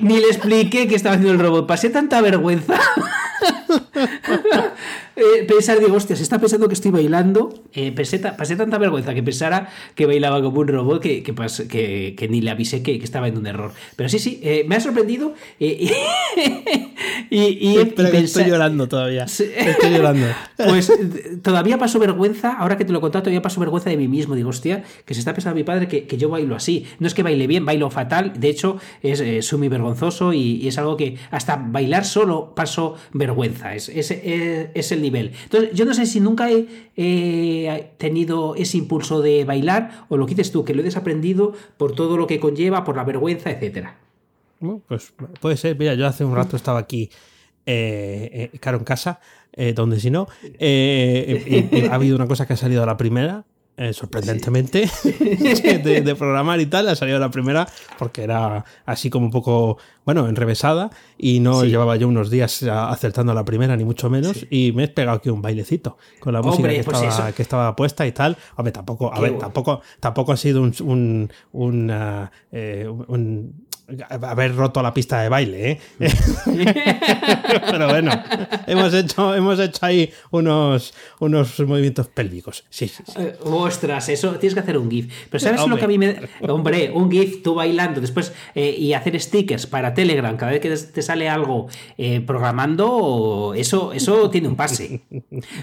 [0.02, 1.68] Ni le expliqué que estaba haciendo el robot.
[1.68, 2.80] Pasé tanta vergüenza.
[5.16, 7.54] Eh, pensar, digo, hostia, se está pensando que estoy bailando.
[7.74, 8.20] Eh, pasé,
[8.56, 12.96] tanta vergüenza que pensara que bailaba como un robot que, que, ni le avisé que,
[12.96, 13.74] estaba en un error.
[13.96, 15.34] Pero sí, sí, eh, me ha sorprendido.
[15.60, 15.92] y,
[17.30, 17.78] y,
[18.14, 19.26] estoy llorando todavía.
[19.26, 20.28] Estoy llorando.
[20.62, 20.94] Pues
[21.42, 24.36] todavía paso vergüenza, ahora que te lo he contado, todavía paso vergüenza de mí mismo.
[24.36, 26.86] Digo, hostia, que se está pensando mi padre que, yo bailo así.
[27.00, 28.34] No es que baile bien, bailo fatal.
[28.38, 33.74] De hecho, es, soy muy vergonzoso y, es algo que hasta bailar solo paso vergüenza.
[33.74, 35.34] Es, es, es el nivel.
[35.44, 40.36] Entonces, yo no sé si nunca he tenido ese impulso de bailar o lo que
[40.36, 43.98] dices tú, que lo he desaprendido por todo lo que conlleva, por la vergüenza, etcétera.
[44.88, 45.78] Pues puede ser.
[45.78, 47.10] Mira, yo hace un rato estaba aquí,
[47.66, 49.20] eh, eh en casa,
[49.54, 50.28] eh, donde si no,
[50.60, 53.46] eh, ha habido una cosa que ha salido a la primera,
[53.78, 59.32] eh, sorprendentemente, de, programar y tal, ha salido la primera porque era así como un
[59.32, 64.46] poco, bueno, enrevesada y no llevaba yo unos días acertando la primera, ni mucho menos,
[64.50, 67.76] y me he pegado aquí un bailecito con la música que, pues estaba, que, estaba,
[67.76, 68.38] puesta y tal.
[68.56, 71.92] Hombre, tampoco, a ver, tampoco, tampoco ha sido un, un, un
[72.52, 72.88] eh,
[74.10, 75.80] haber roto la pista de baile, ¿eh?
[77.72, 78.12] Pero bueno,
[78.68, 82.66] hemos hecho, hemos hecho ahí unos, unos movimientos pélvicos.
[82.70, 85.14] Sí, sí, eh, ostras, eso tienes que hacer un GIF.
[85.30, 86.22] Pero ¿sabes lo que a mí me.
[86.48, 90.70] Hombre, un GIF tú bailando después eh, y hacer stickers para Telegram cada vez que
[90.70, 91.68] te sale algo
[92.26, 95.02] programando, eso, eso tiene un pase.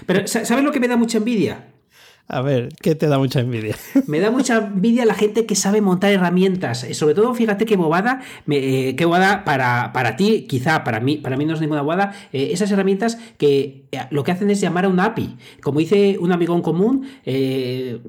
[0.05, 1.78] Pero ¿sabes lo que me da mucha envidia?
[2.31, 3.75] A ver, ¿qué te da mucha envidia?
[4.05, 6.83] Me da mucha envidia la gente que sabe montar herramientas.
[6.83, 11.17] Eh, sobre todo, fíjate qué bobada, eh, qué bobada para, para ti, quizá para mí,
[11.17, 14.85] para mí no es ninguna bobada, eh, esas herramientas que lo que hacen es llamar
[14.85, 15.37] a una API.
[15.59, 17.07] Como dice un amigo en común,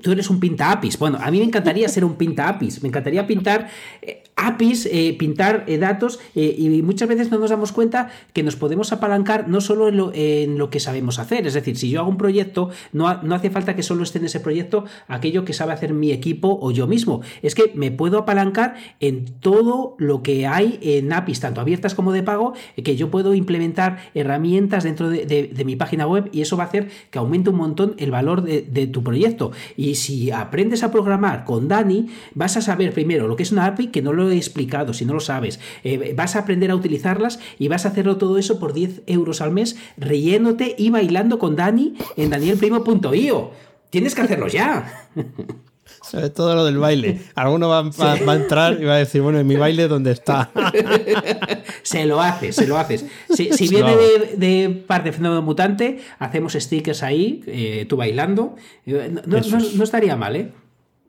[0.03, 0.99] tú eres un pinta APIs.
[0.99, 2.83] Bueno, a mí me encantaría ser un pinta APIs.
[2.83, 3.69] Me encantaría pintar
[4.47, 9.61] APIs, pintar datos y muchas veces no nos damos cuenta que nos podemos apalancar no
[9.61, 11.47] solo en lo, en lo, que sabemos hacer.
[11.47, 14.41] Es decir, si yo hago un proyecto, no, no hace falta que solo en ese
[14.41, 17.21] proyecto aquello que sabe hacer mi equipo o yo mismo.
[17.43, 22.13] Es que me puedo apalancar en todo lo que hay en APIs, tanto abiertas como
[22.13, 26.65] de pago, que yo puedo implementar herramientas dentro de, mi página web y eso va
[26.65, 29.53] a hacer que aumente un montón el valor de, tu proyecto.
[29.77, 33.67] Y si aprendes a programar con Dani, vas a saber primero lo que es una
[33.67, 35.61] API, que no lo he explicado, si no lo sabes.
[35.85, 39.41] Eh, vas a aprender a utilizarlas y vas a hacerlo todo eso por 10 euros
[39.41, 43.51] al mes, reyéndote y bailando con Dani en danielprimo.io.
[43.91, 45.11] Tienes que hacerlo ya.
[46.03, 47.21] Sobre todo lo del baile.
[47.35, 50.51] Alguno va, a entrar y va a decir, bueno, en mi baile, ¿dónde está?
[51.83, 53.05] se lo haces, se lo haces.
[53.29, 53.97] Si, viene
[54.37, 58.57] de, parte de Fenómeno Mutante, hacemos stickers ahí, eh, tú bailando.
[58.87, 60.53] Eh, no, estaría mal, ¿eh?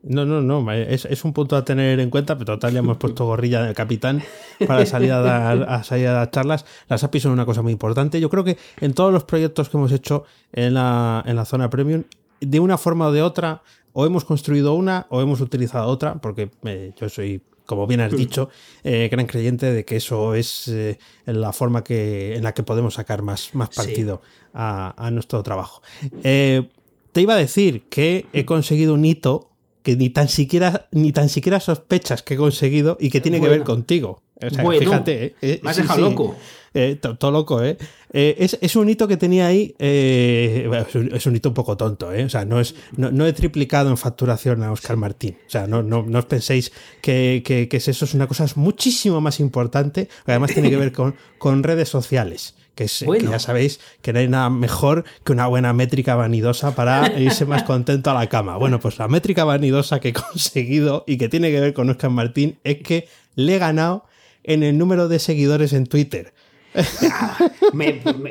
[0.04, 3.24] No, no, no, es, un punto a tener en cuenta, pero total ya hemos puesto
[3.24, 4.20] gorrilla de capitán
[4.66, 6.64] para salir a dar, a salir a dar charlas.
[6.88, 8.20] Las APIs son una cosa muy importante.
[8.20, 11.70] Yo creo que en todos los proyectos que hemos hecho en la, en la zona
[11.70, 12.02] premium
[12.40, 13.62] de una forma o de otra,
[13.92, 18.12] o hemos construido una o hemos utilizado otra, porque eh, yo soy, como bien has
[18.12, 18.50] dicho,
[18.82, 22.94] eh, gran creyente de que eso es eh, la forma que, en la que podemos
[22.94, 24.20] sacar más, más partido
[24.52, 25.82] a, nuestro trabajo.
[26.22, 29.51] te iba a decir que he conseguido un hito
[29.82, 33.48] que ni tan siquiera, ni tan siquiera sospechas que he conseguido y que tiene que
[33.48, 34.22] ver contigo.
[34.40, 35.34] fíjate.
[35.62, 36.36] me has dejado loco.
[36.74, 37.76] Eh, todo loco, ¿eh?
[38.14, 40.70] eh es, un hito que tenía ahí, eh,
[41.12, 42.24] es, un, hito un poco tonto, ¿eh?
[42.24, 45.36] O sea, no, es, no, he triplicado en facturación a Oscar Martín.
[45.46, 50.08] O sea, no, no, os penséis que, que, eso es una cosa muchísimo más importante,
[50.24, 52.54] además tiene que ver con, con redes sociales.
[52.74, 56.74] Que, es, que, ya sabéis que no hay nada mejor que una buena métrica vanidosa
[56.74, 58.56] para irse más contento a la cama.
[58.56, 62.10] Bueno, pues la métrica vanidosa que he conseguido y que tiene que ver con Oscar
[62.10, 64.04] Martín es que le he ganado
[64.44, 66.32] en el número de seguidores en Twitter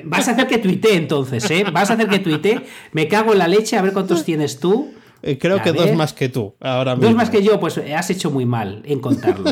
[0.04, 1.66] vas a hacer que tuite entonces, ¿eh?
[1.72, 2.62] Vas a hacer que tuite.
[2.92, 4.94] Me cago en la leche a ver cuántos tienes tú.
[5.24, 8.10] Eh, creo que dos más que tú, ahora Dos más que yo, pues eh, has
[8.10, 9.52] hecho muy mal en contarlo.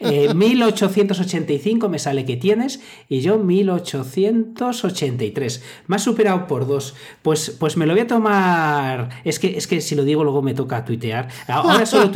[0.34, 5.62] 1885 me sale que tienes y yo 1883.
[5.86, 6.94] Me has superado por dos.
[7.22, 9.08] Pues, pues me lo voy a tomar.
[9.24, 11.28] Es que, es que si lo digo, luego me toca tuitear.
[11.48, 12.10] Ahora solo,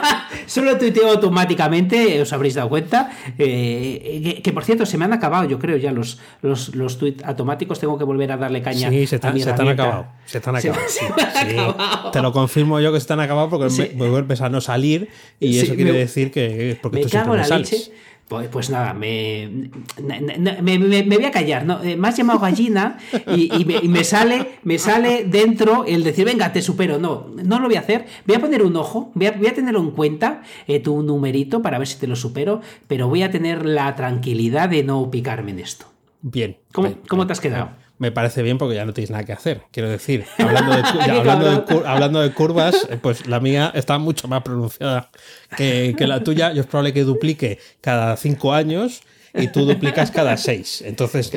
[0.46, 3.10] solo tuiteo automáticamente, os habréis dado cuenta.
[3.36, 7.78] que, por cierto, se me han acabado, yo creo, ya los, los, los tweets automáticos.
[7.78, 8.90] Tengo que volver a darle caña.
[8.90, 10.06] Sí, se, se te han acabado.
[10.24, 12.10] Se han acabado.
[12.10, 15.08] Te lo confirmo yo que están acabados porque me vuelves a no salir
[15.40, 17.90] y eso quiere decir que porque me tú cago la leche.
[18.28, 19.70] Pues, pues, nada, me,
[20.62, 21.64] me, me, voy a callar.
[21.64, 21.82] ¿no?
[21.82, 22.98] Eh, me has llamado gallina
[23.34, 26.98] y, y, me, sale, me sale dentro el decir, venga, te supero.
[26.98, 28.04] No, no lo voy a hacer.
[28.26, 31.62] Voy a poner un ojo, voy a, voy a tenerlo en cuenta, eh, tu numerito,
[31.62, 35.52] para ver si te lo supero, pero voy a tener la tranquilidad de no picarme
[35.52, 35.86] en esto.
[36.20, 36.58] Bien.
[36.72, 37.70] ¿Cómo, ¿cómo te has quedado?
[37.98, 39.62] Me parece bien porque ya no tienes nada que hacer.
[39.70, 45.10] Quiero decir, hablando de, hablando de, curvas, pues la mía está mucho más pronunciada
[45.56, 46.52] que, la tuya.
[46.52, 49.02] Yo es probable que duplique cada cinco años
[49.34, 50.82] y tú duplicas cada seis.
[50.86, 51.32] Entonces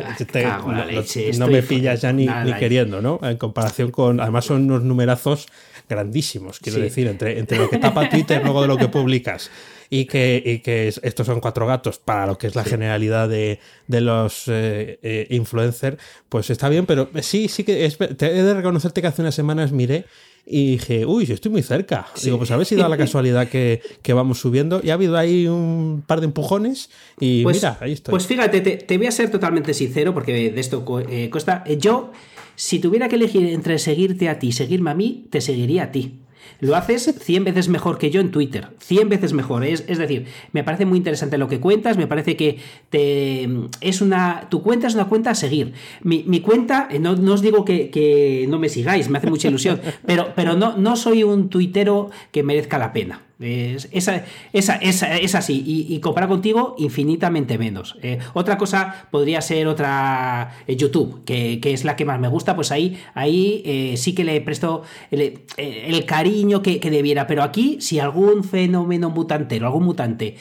[1.37, 3.19] no, me pillas ya ni, ni queriendo, ¿no?
[3.23, 4.19] En comparación con.
[4.19, 5.47] Además, son unos numerazos
[5.91, 9.51] grandísimos, quiero decir, entre, entre lo que tapa Twitter luego de lo que publicas
[9.89, 14.47] y que, que estos son cuatro gatos para lo que es la generalidad de, los
[14.47, 15.97] eh, eh, influencers,
[16.29, 19.73] pues está bien, pero sí, sí que te he de reconocerte que hace unas semanas
[19.73, 20.05] miré
[20.45, 22.07] y dije, uy, estoy muy cerca.
[22.23, 23.81] Digo, pues a ver si da la casualidad que,
[24.13, 24.81] vamos subiendo.
[24.83, 28.11] Y ha habido ahí un par de empujones y pues, mira, ahí estoy.
[28.11, 31.63] Pues fíjate, te, voy a ser totalmente sincero porque de esto eh, cuesta.
[31.77, 32.11] Yo,
[32.55, 35.91] si tuviera que elegir entre seguirte a ti y seguirme a mí, te seguiría a
[35.91, 36.21] ti.
[36.59, 38.67] Lo haces 100 veces mejor que yo en Twitter.
[38.79, 39.65] 100 veces mejor.
[39.65, 41.97] Es, es decir, me parece muy interesante lo que cuentas.
[41.97, 42.59] Me parece que
[42.89, 43.49] te,
[43.81, 45.73] es una, tu cuenta es una cuenta a seguir.
[46.03, 50.33] Mi, cuenta, eh, no, os digo que, no me sigáis, me hace mucha ilusión, pero,
[50.35, 53.23] pero no, no soy un tuitero que merezca la pena.
[53.41, 54.23] Es, esa,
[54.53, 55.63] esa, es así.
[55.65, 57.97] Y, y contigo, infinitamente menos.
[58.01, 62.55] Eh, otra cosa podría ser otra eh, YouTube, que, es la que más me gusta.
[62.55, 67.27] Pues ahí, ahí eh, sí que le presto el, cariño que, debiera.
[67.27, 70.35] Pero aquí, si algún fenómeno mutantero, algún mutante,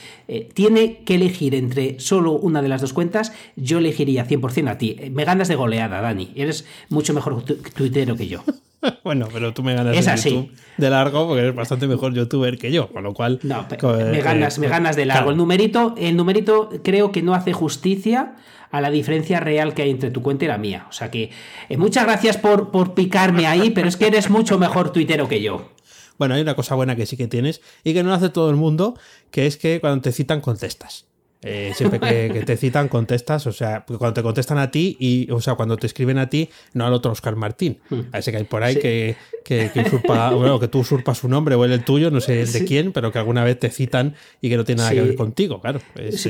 [0.55, 4.97] tiene que elegir entre solo una de las dos cuentas, yo elegiría 100% a ti.
[5.11, 6.33] Me ganas de goleada, Dani.
[6.35, 8.43] Eres mucho mejor tuitero que yo.
[9.05, 12.89] bueno, pero tú me ganas YouTube de largo porque eres bastante mejor youtuber que yo,
[12.89, 13.39] con lo cual.
[13.43, 15.31] No, me, eh, ganas, me ganas de largo.
[15.31, 18.37] El numerito, el numerito creo que no hace justicia
[18.71, 20.87] a la diferencia real que hay entre tu cuenta y la mía.
[20.89, 21.31] O sea que
[21.69, 25.43] eh, muchas gracias por, por picarme ahí, pero es que eres mucho mejor tuitero que
[25.43, 25.71] yo.
[26.19, 28.51] Bueno, hay una cosa buena que sí que tienes y que no lo hace todo
[28.51, 28.95] el mundo,
[29.31, 31.10] que es que cuando te citan contestas.
[31.43, 31.99] Eh, siempre
[32.33, 35.77] que, te citan, contestas, o sea, cuando te contestan a ti, y, o sea, cuando
[35.77, 37.79] te escriben a ti, no al otro Oscar Martín.
[37.89, 38.01] Hmm.
[38.13, 41.55] A ese que hay por ahí que, que, usurpa, bueno, que tú usurpas su nombre
[41.55, 44.57] o el tuyo, no sé de quién, pero que alguna vez te citan y que
[44.57, 45.81] no tiene nada que ver contigo, claro.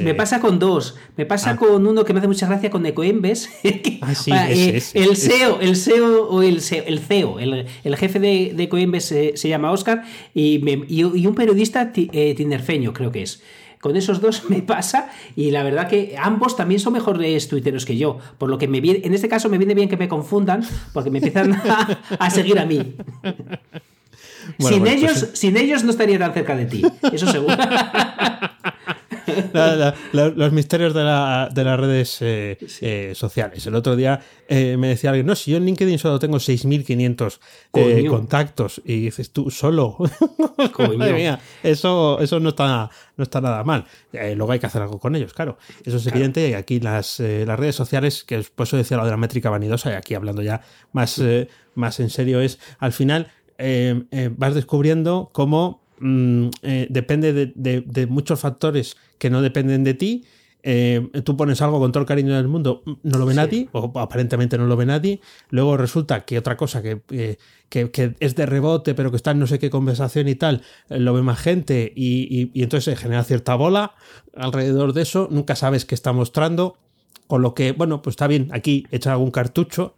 [0.03, 0.97] Me pasa con dos.
[1.17, 1.57] Me pasa ah.
[1.57, 3.51] con uno que me hace mucha gracia con Ecoembes.
[4.03, 8.53] ah, sí, eh, el SEO, el SEO o el CEO, el, CEO, el, jefe de,
[8.55, 13.43] de Ecoembes se, llama Oscar y, y, un periodista eh, tinerfeño, creo que es.
[13.81, 17.97] Con esos dos me pasa y la verdad que ambos también son mejores tuiteros que
[17.97, 18.19] yo.
[18.39, 21.11] Por lo que me viene, en este caso me viene bien que me confundan porque
[21.11, 21.61] me empiezan
[22.19, 22.95] a, seguir a mí.
[24.59, 27.57] sin, pues ellos, sin ellos no estaría tan cerca de ti, eso seguro.
[30.13, 33.67] los misterios de, las redes eh, eh, sociales.
[33.67, 38.09] El otro día eh, me decía alguien, no, si yo en LinkedIn solo tengo 6.500
[38.09, 39.97] contactos y dices tú, solo.
[41.63, 43.85] eso, eso no, está, no está nada mal.
[44.13, 45.59] luego hay que hacer algo con ellos, claro.
[45.85, 46.49] Eso es evidente.
[46.49, 49.91] Y aquí las, las redes sociales, que por eso decía lo de la métrica vanidosa,
[49.91, 50.63] y aquí hablando ya
[50.93, 51.23] más,
[51.75, 53.29] más en serio, es al final
[54.37, 60.25] vas descubriendo cómo Mm, eh, depende de, muchos factores que no dependen de ti.
[60.63, 63.93] Eh, tú pones algo con todo el cariño del mundo, no lo ve nadie, o
[63.99, 65.21] aparentemente no lo ve nadie.
[65.51, 67.01] Luego resulta que otra cosa que,
[67.69, 70.99] que, es de rebote, pero que está en no sé qué conversación y tal, eh,
[70.99, 73.95] lo ve más gente y, y entonces se genera cierta bola
[74.35, 75.29] alrededor de eso.
[75.31, 76.77] Nunca sabes qué está mostrando.
[77.27, 79.95] Con lo que, bueno, pues está bien, aquí echa algún cartucho,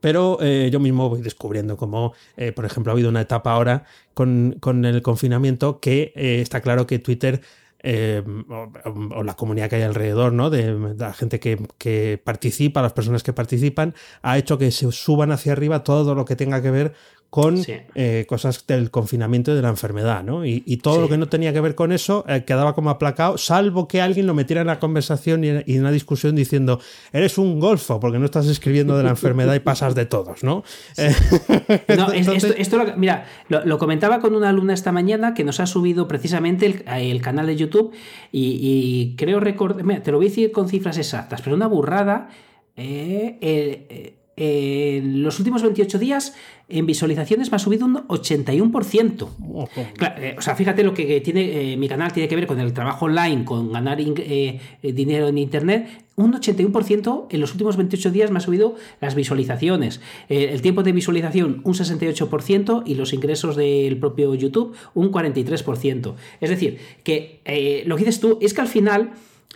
[0.00, 3.84] pero eh, yo mismo voy descubriendo cómo, eh, por ejemplo, ha habido una etapa ahora
[4.14, 7.40] con, el confinamiento que eh, está claro que Twitter
[7.82, 10.50] o, la comunidad que hay alrededor, ¿no?
[10.50, 15.52] De, la gente que, participa, las personas que participan, ha hecho que se suban hacia
[15.52, 16.94] arriba todo lo que tenga que ver
[17.30, 17.62] con
[17.94, 20.44] eh, cosas del confinamiento y de la enfermedad, ¿no?
[20.44, 23.86] Y, todo lo que no tenía que ver con eso eh, quedaba como aplacado, salvo
[23.86, 26.80] que alguien lo metiera en la conversación y en, una discusión diciendo,
[27.12, 30.64] eres un golfo porque no estás escribiendo de la enfermedad y pasas de todos, ¿no?
[31.96, 36.08] no esto, lo, mira, lo, comentaba con una alumna esta mañana que nos ha subido
[36.08, 37.92] precisamente el, canal de YouTube
[38.32, 42.28] y, creo recordar, te lo voy a decir con cifras exactas, pero una burrada.
[42.76, 46.34] Eh, en los últimos 28 días
[46.70, 49.28] en visualizaciones me ha subido un 81%.
[50.18, 52.72] Eh, o sea, fíjate lo que tiene eh, mi canal tiene que ver con el
[52.72, 55.88] trabajo online, con ganar eh, dinero en Internet.
[56.16, 60.00] Un 81% en los últimos 28 días me ha subido las visualizaciones.
[60.28, 66.14] el tiempo de visualización un 68% y los ingresos del propio YouTube un 43%.
[66.40, 69.12] Es decir, que lo que dices tú es que al final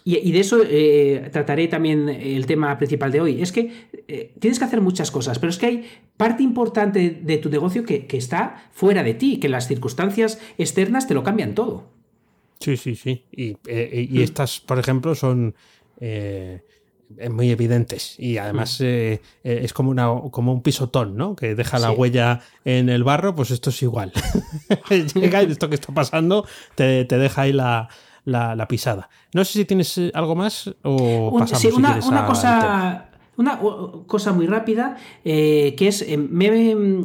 [0.07, 3.41] y, de eso eh, trataré también el tema principal de hoy.
[3.41, 7.39] Es que eh, tienes que hacer muchas cosas, pero es que hay parte importante de
[7.39, 11.89] tu negocio que, está fuera de ti, que las circunstancias externas te lo cambian todo.
[12.61, 13.25] Sí, sí, sí.
[13.33, 15.55] Y, eh, y estas, por ejemplo, son
[15.99, 18.17] muy evidentes.
[18.19, 21.35] Y además es como, una, como un pisotón, ¿no?
[21.35, 24.13] Que deja la huella en el barro, pues esto es igual.
[25.15, 27.89] Llega y esto que está pasando te, te deja ahí la
[28.25, 29.09] la, pisada.
[29.33, 33.59] No sé si tienes eh, algo más o pasamos sí, una, una cosa una
[34.07, 37.05] cosa muy rápida, eh, que es, eh, me,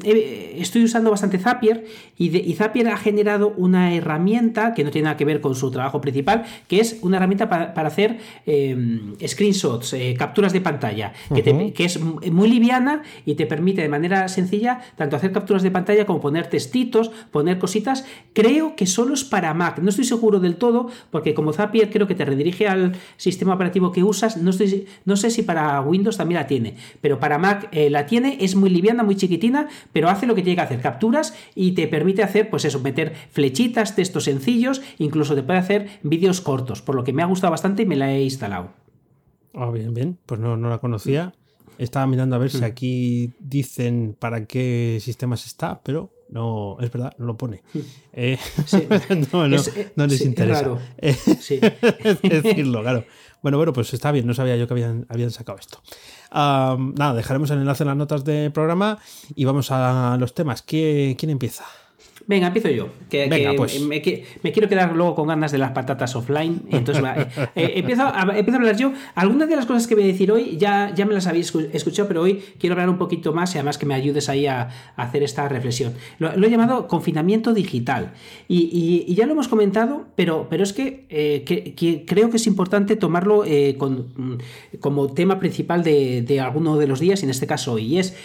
[0.57, 1.85] estoy usando bastante Zapier
[2.17, 6.01] y, Zapier ha generado una herramienta que no tiene nada que ver con su trabajo
[6.01, 11.85] principal, que es una herramienta para, hacer em, screenshots, eh, capturas de pantalla, que, que,
[11.85, 16.19] es muy liviana y te permite de manera sencilla tanto hacer capturas de pantalla como
[16.19, 18.05] poner textitos, poner cositas.
[18.33, 22.07] Creo que solo es para Mac, no estoy seguro del todo, porque como Zapier creo
[22.07, 26.18] que te redirige al sistema operativo que usas, no, estoy, no sé si para Windows
[26.19, 26.75] también la tiene.
[27.01, 30.43] Pero para Mac eh, la tiene, es muy liviana, muy chiquitina, pero hace lo que
[30.43, 35.33] tiene que hacer, capturas y te permite hacer, pues eso, meter flechitas, textos sencillos, incluso
[35.33, 38.13] te puede hacer vídeos cortos, por lo que me ha gustado bastante y me la
[38.13, 38.69] he instalado.
[39.55, 41.33] Ah, bien, bien, pues no, no la conocía.
[41.79, 42.65] Estaba mirando a ver si mm.
[42.65, 47.63] aquí dicen para qué sistemas está, pero no, es verdad, no lo pone.
[48.11, 48.37] Eh,
[49.31, 49.57] no, no,
[49.95, 50.77] no, les interesa.
[52.21, 53.05] decirlo, claro.
[53.41, 55.81] Bueno, bueno, pues está bien, no sabía yo que habían, habían sacado esto
[56.31, 58.99] nada, dejaremos el enlace en las notas del programa
[59.35, 60.61] y vamos a los temas.
[60.61, 61.65] ¿Quién, quién empieza?
[62.29, 62.89] Venga, empiezo yo.
[63.09, 63.81] Que, pues.
[63.81, 66.61] me, quiero quedar luego con ganas de las patatas offline.
[66.69, 68.93] Entonces, eh, eh, empiezo, a, hablar yo.
[69.15, 72.07] Algunas de las cosas que voy a decir hoy ya, ya me las habéis escuchado,
[72.07, 75.23] pero hoy quiero hablar un poquito más y además que me ayudes ahí a, hacer
[75.23, 75.95] esta reflexión.
[76.19, 78.13] Lo, he llamado confinamiento digital.
[78.47, 83.43] Y, ya lo hemos comentado, pero, pero es que, eh, creo que es importante tomarlo
[83.43, 84.33] mm,
[84.79, 87.95] como tema principal de, de alguno de los días, y en este caso hoy.
[87.95, 88.15] Y es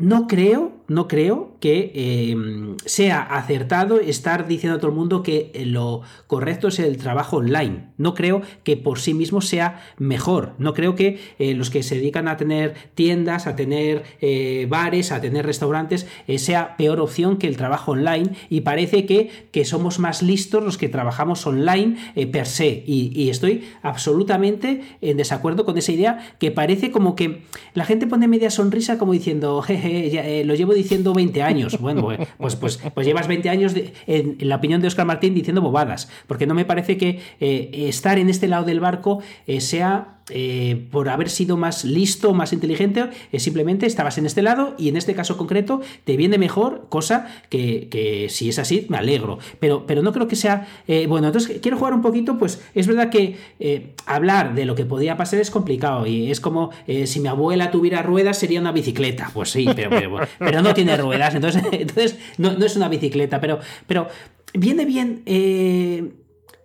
[0.00, 5.52] no creo, no creo que em, sea acertado estar diciendo a todo el mundo que
[5.64, 7.90] lo correcto es el trabajo online.
[7.96, 10.54] No creo que por sí mismo sea mejor.
[10.58, 15.12] No creo que eh, los que se dedican a tener tiendas, a tener eh, bares,
[15.12, 18.30] a tener restaurantes, eh, sea peor opción que el trabajo online.
[18.48, 21.96] Y parece que, que somos más listos los que trabajamos online
[22.32, 22.82] per se.
[22.84, 27.42] Y, estoy absolutamente en desacuerdo con esa idea que parece como que
[27.74, 31.78] la gente pone media sonrisa como diciendo, jeje, eh, lo llevo diciendo 20 años.
[31.80, 33.74] Bueno, pues, pues, pues, pues llevas 20 años
[34.06, 38.18] en, la opinión de Oscar Martín diciendo bobadas, porque no me parece que eh, estar
[38.18, 43.10] en este lado del barco eh, sea eh, por haber sido más listo, más inteligente,
[43.32, 47.28] es simplemente estabas en este lado y en este caso concreto te viene mejor, cosa
[47.48, 49.38] que, si es así, me alegro.
[49.58, 50.68] Pero, pero no creo que sea.
[50.88, 54.74] Eh, bueno, entonces quiero jugar un poquito, pues es verdad que eh, hablar de lo
[54.74, 56.70] que podía pasar es complicado y es como
[57.04, 59.30] si mi abuela tuviera ruedas sería una bicicleta.
[59.32, 59.90] Pues sí, pero,
[60.38, 64.08] pero, no tiene ruedas, entonces, entonces no, no, es una bicicleta, pero, pero
[64.54, 65.22] viene bien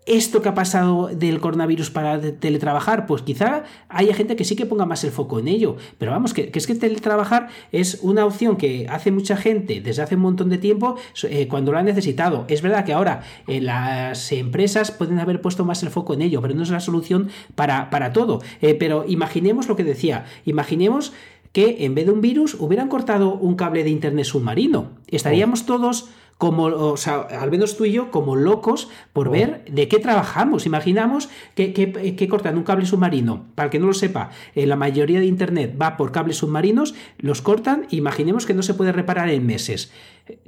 [0.05, 4.65] esto que ha pasado del coronavirus para teletrabajar, pues quizá haya gente que sí que
[4.65, 5.77] ponga más el foco en ello.
[5.97, 10.15] Pero vamos, que, es que teletrabajar es una opción que hace mucha gente desde hace
[10.15, 12.45] un montón de tiempo eh, cuando lo ha necesitado.
[12.47, 16.41] Es verdad que ahora eh, las empresas pueden haber puesto más el foco en ello,
[16.41, 18.41] pero no es la solución para, para todo.
[18.61, 21.13] Eh, pero imaginemos lo que decía, imaginemos
[21.51, 24.89] que en vez de un virus hubieran cortado un cable de internet submarino.
[25.07, 29.87] Estaríamos todos como, o sea, al menos tú y yo, como locos por ver de
[29.87, 30.65] qué trabajamos.
[30.65, 33.45] Imaginamos que, que, cortan un cable submarino.
[33.55, 36.93] Para el que no lo sepa, eh, la mayoría de Internet va por cables submarinos,
[37.17, 39.91] los cortan, imaginemos que no se puede reparar en meses.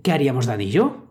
[0.04, 1.08] ¿Qué haríamos, Dani y yo?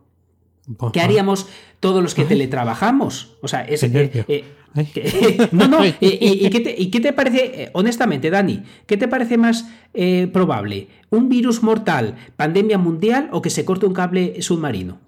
[0.92, 1.48] ¿Qué haríamos
[1.80, 3.36] todos los que teletrabajamos?
[3.40, 4.44] O sea, es, eh, eh,
[5.52, 5.84] no, no.
[5.84, 10.88] ¿Y, qué te, parece, eh, honestamente, Dani, qué te parece más eh, probable?
[11.10, 14.98] ¿Un virus mortal, pandemia mundial o que se corte un cable submarino?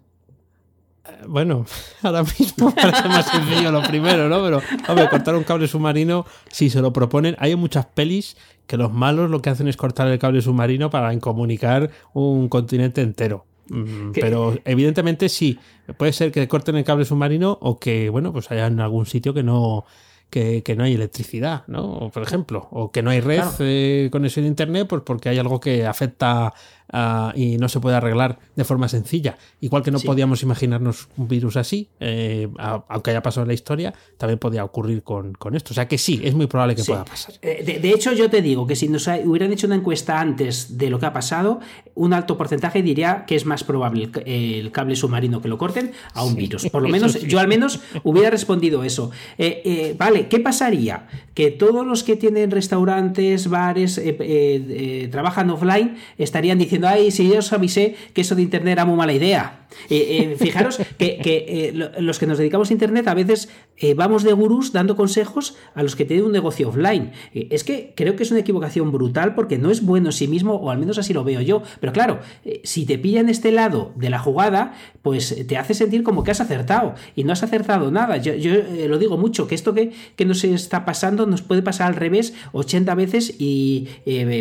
[1.26, 1.66] Bueno,
[2.02, 4.42] ahora mismo parece más sencillo lo primero, ¿no?
[4.42, 8.92] Pero, hombre, cortar un cable submarino, si se lo proponen, hay muchas pelis que los
[8.92, 13.47] malos lo que hacen es cortar el cable submarino para incomunicar un continente entero.
[13.70, 15.59] Mm, pero evidentemente sí,
[15.96, 19.35] puede ser que corten el cable submarino o que, bueno, pues haya en algún sitio
[19.35, 19.85] que no,
[20.31, 22.11] que, no hay electricidad, ¿no?
[22.12, 25.61] Por ejemplo, o que no hay red eh, conexión a internet, pues porque hay algo
[25.61, 26.52] que afecta
[27.35, 29.36] Y no se puede arreglar de forma sencilla.
[29.61, 32.49] Igual que no podíamos imaginarnos un virus así, eh,
[32.89, 35.72] aunque haya pasado en la historia, también podía ocurrir con, esto.
[35.72, 37.34] O sea que sí, es muy probable que pueda pasar.
[37.43, 40.91] Eh, de, hecho, yo te digo que si nos hubieran hecho una encuesta antes de
[40.91, 41.61] lo que ha pasado,
[41.95, 46.24] un alto porcentaje diría que es más probable el, cable submarino que lo corten a
[46.24, 46.68] un virus.
[46.72, 49.11] Por lo menos, yo al menos hubiera respondido eso.
[49.36, 51.07] Eh, vale, ¿qué pasaría?
[51.34, 54.01] Que todos los que tienen restaurantes, bares,
[55.11, 58.97] trabajan offline, estarían diciendo ay, si yo os avisé que eso de Internet era muy
[58.97, 59.68] mala idea.
[59.91, 63.49] Eh, eh, fijaros que, eh, los que nos dedicamos a Internet a veces
[63.95, 67.12] vamos de gurús dando consejos a los que tienen un negocio offline.
[67.33, 70.55] es que creo que es una equivocación brutal porque no es bueno en sí mismo,
[70.55, 71.62] o al menos así lo veo yo.
[71.81, 72.18] Pero claro,
[72.64, 76.41] si te pillan este lado de la jugada, pues te hace sentir como que has
[76.41, 78.16] acertado y no has acertado nada.
[78.16, 78.33] Yo,
[78.89, 82.35] lo digo mucho, que esto que, que, nos está pasando nos puede pasar al revés
[82.53, 83.87] 80 veces y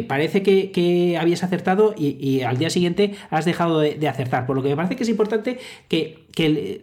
[0.07, 4.45] parece que, habías acertado y, al día siguiente has dejado de, acertar.
[4.45, 6.25] Por lo que me parece que es importante que,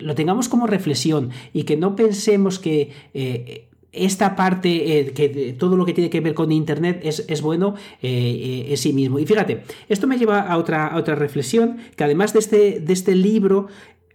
[0.01, 5.77] lo tengamos como reflexión y que no pensemos que eh, esta parte, eh, que todo
[5.77, 9.19] lo que tiene que ver con Internet es, bueno eh, en sí mismo.
[9.21, 13.15] Y fíjate, esto me lleva a otra, otra reflexión, que además de este, de este
[13.15, 13.69] libro,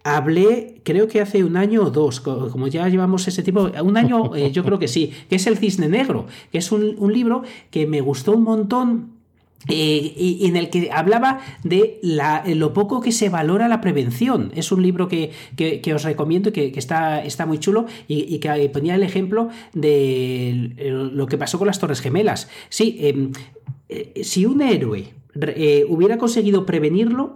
[0.03, 4.35] hablé, creo que hace un año o dos, como ya llevamos ese tipo, un año
[4.35, 8.01] yo creo que sí, que es El Cisne Negro, que es un libro que me
[8.01, 9.18] gustó un montón
[9.67, 11.99] eh, y en el que hablaba de
[12.45, 14.51] lo poco que se valora la prevención.
[14.55, 15.31] Es un libro que,
[15.93, 20.73] os recomiendo y que, está, está, muy chulo y, que ponía el ejemplo de
[21.13, 22.49] lo que pasó con las Torres Gemelas.
[22.69, 23.31] Sí, em,
[23.89, 27.35] eh, si un héroe eh, hubiera conseguido prevenirlo,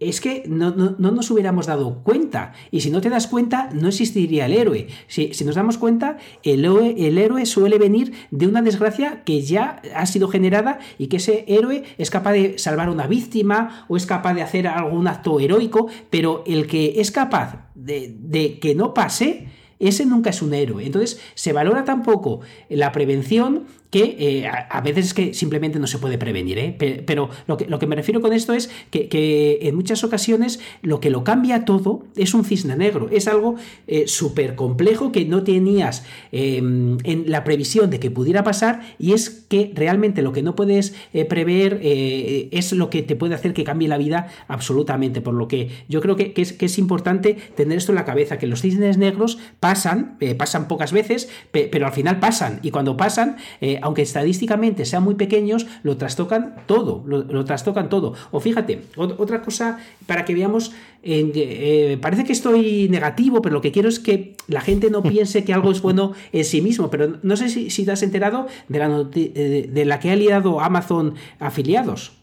[0.00, 2.52] es que no, nos hubiéramos dado cuenta.
[2.70, 4.88] Y si no te das cuenta, no existiría el héroe.
[5.06, 10.06] Si, nos damos cuenta, el, el, héroe suele venir de una desgracia que ya ha
[10.06, 14.06] sido generada y que ese héroe es capaz de salvar a una víctima o es
[14.06, 18.94] capaz de hacer algún acto heroico, pero el que es capaz de, de que no
[18.94, 20.84] pase, ese nunca es un héroe.
[20.84, 25.98] Entonces, se valora tampoco la prevención que eh, a, veces es que simplemente no se
[25.98, 26.58] puede prevenir.
[26.58, 27.02] ¿eh?
[27.06, 30.98] Pero lo que, lo que, me refiero con esto es que, en muchas ocasiones lo
[30.98, 33.10] que lo cambia todo es un cisne negro.
[33.12, 38.42] Es algo eh, súper complejo que no tenías em, en la previsión de que pudiera
[38.42, 40.94] pasar y es que realmente lo que no puedes
[41.28, 45.20] prever es lo que te puede hacer que cambie la vida absolutamente.
[45.20, 48.46] Por lo que yo creo que, que es importante tener esto en la cabeza, que
[48.46, 52.58] los cisnes negros pasan, pasan pocas veces, pero al final pasan.
[52.62, 53.36] Y cuando pasan,
[53.82, 58.14] aunque estadísticamente sean muy pequeños, lo trastocan todo, lo, trastocan todo.
[58.30, 60.72] O fíjate, otra cosa para que veamos,
[61.02, 65.44] eh, parece que estoy negativo, pero lo que quiero es que la gente no piense
[65.44, 68.78] que algo es bueno en sí mismo, pero no sé si, te has enterado de
[68.78, 72.21] la, de la que ha liado Amazon afiliados.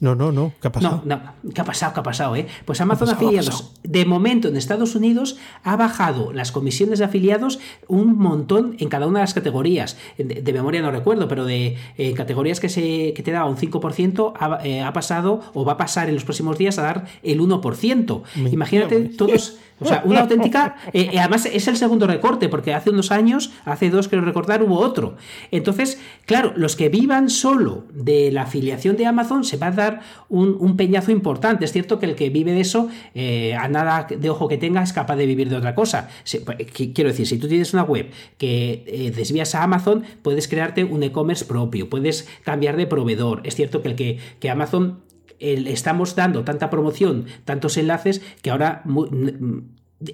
[0.00, 0.52] No, no, no.
[0.60, 1.02] ¿Qué ha pasado?
[1.04, 1.52] No, no.
[1.54, 1.94] ¿Qué ha pasado?
[1.94, 2.36] ¿Qué ha pasado?
[2.36, 2.46] Eh?
[2.64, 8.18] Pues Amazon Afiliados, de momento en Estados Unidos, ha bajado las comisiones de afiliados un
[8.18, 9.96] montón en cada una de las categorías.
[10.18, 14.60] De, memoria no recuerdo, pero de eh, categorías que, se, que te daba un 5%,
[14.64, 18.22] eh, ha, pasado o va a pasar en los próximos días a dar el 1%.
[18.52, 19.58] Imagínate todos.
[19.78, 20.76] O sea, una auténtica.
[20.92, 24.62] Eh, eh, además, es el segundo recorte, porque hace unos años, hace dos que recordar,
[24.62, 25.16] hubo otro.
[25.50, 29.85] Entonces, claro, los que vivan solo de la afiliación de Amazon se va a dar
[30.28, 31.64] un, peñazo importante.
[31.64, 34.82] Es cierto que el que vive de eso, eh, a nada de ojo que tenga,
[34.82, 36.08] es capaz de vivir de otra cosa.
[36.44, 36.56] Pues,
[36.94, 41.44] quiero decir, si tú tienes una web que desvías a Amazon, puedes crearte un e-commerce
[41.44, 43.40] propio, puedes cambiar de proveedor.
[43.44, 45.00] Es cierto que el que, que Amazon
[45.38, 48.82] estamos dando tanta promoción, tantos enlaces, que ahora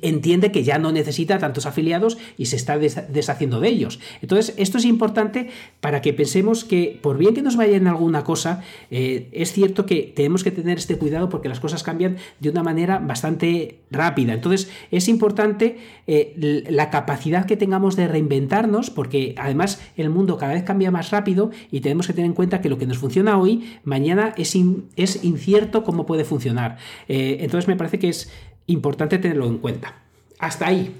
[0.00, 3.98] entiende que ya no necesita tantos afiliados y se está deshaciendo de ellos.
[4.20, 5.48] Entonces, esto es importante
[5.80, 9.84] para que pensemos que, por bien que nos vaya en alguna cosa, eh, es cierto
[9.84, 14.34] que tenemos que tener este cuidado porque las cosas cambian de una manera bastante rápida.
[14.34, 20.54] Entonces, es importante eh, la capacidad que tengamos de reinventarnos porque además el mundo cada
[20.54, 23.36] vez cambia más rápido y tenemos que tener en cuenta que lo que nos funciona
[23.38, 24.56] hoy, mañana es,
[24.96, 26.76] es incierto cómo puede funcionar.
[27.08, 28.30] Eh, entonces, me parece que es
[28.66, 29.94] importante tenerlo en cuenta.
[30.38, 30.94] Hasta ahí.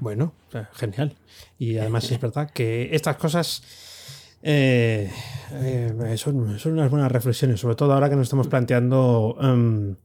[0.00, 0.32] Bueno,
[0.72, 1.16] genial.
[1.58, 3.62] Y además es verdad que estas cosas
[4.42, 5.10] eh,
[5.52, 9.96] eh, son, unas buenas reflexiones, sobre todo ahora que nos estamos planteando em,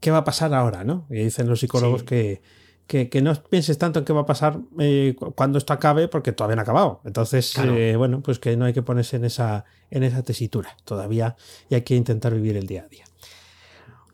[0.00, 1.06] qué va a pasar ahora, ¿no?
[1.10, 2.42] Y dicen los psicólogos que,
[2.86, 6.56] que, no pienses tanto en qué va a pasar eh, cuando esto acabe, porque todavía
[6.56, 7.00] no ha acabado.
[7.04, 7.54] Entonces,
[7.96, 11.36] bueno, pues que no hay que ponerse en esa, en esa tesitura todavía
[11.70, 13.07] y hay que intentar vivir el día a día.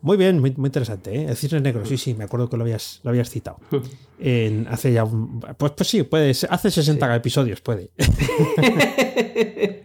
[0.04, 1.16] Muy bien, muy, interesante.
[1.16, 1.24] ¿eh?
[1.30, 3.58] El cisne negro, sí, sí, me acuerdo que lo habías, lo habías citado.
[4.20, 7.90] En, hace ya un, pues, pues sí, puede, hace 60 episodios, puede.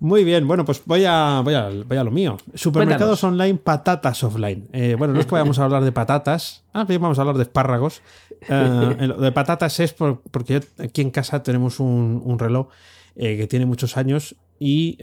[0.00, 2.38] Muy bien, bueno, pues voy a, voy a, voy a lo mío.
[2.54, 4.68] Supermercados online, patatas offline.
[4.72, 7.36] Eh, bueno, no es que vayamos a hablar de patatas, ah, bien vamos a hablar
[7.36, 8.02] de espárragos.
[8.48, 12.68] Eh, de patatas es porque aquí en casa tenemos un, reloj
[13.16, 14.96] eh, que tiene muchos años y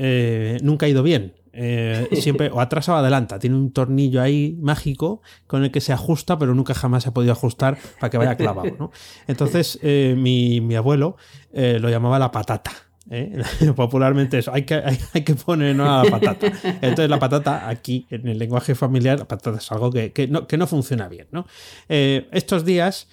[0.64, 1.34] nunca ha ido bien.
[2.12, 3.40] siempre o atrás o adelanta.
[3.40, 7.14] Tiene un tornillo ahí mágico con el que se ajusta, pero nunca jamás se ha
[7.14, 8.92] podido ajustar para que vaya clavado.
[9.28, 11.18] Entonces, mi, mi, abuelo
[11.54, 12.72] lo llamaba la patata.
[13.10, 13.42] ¿eh?
[13.76, 16.48] Popularmente eso, hay que, hay, que poner a la patata.
[16.64, 20.48] Entonces la patata aquí, en el lenguaje familiar, la patata es algo que, que, no,
[20.48, 21.28] que no, funciona bien.
[21.32, 21.46] ¿no?
[21.90, 23.08] Eh, estos días...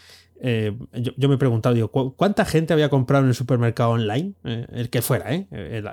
[0.45, 4.35] Eh, yo, me he preguntado, digo, ¿cuánta gente había comprado en el supermercado online?
[4.43, 5.31] el que fuera,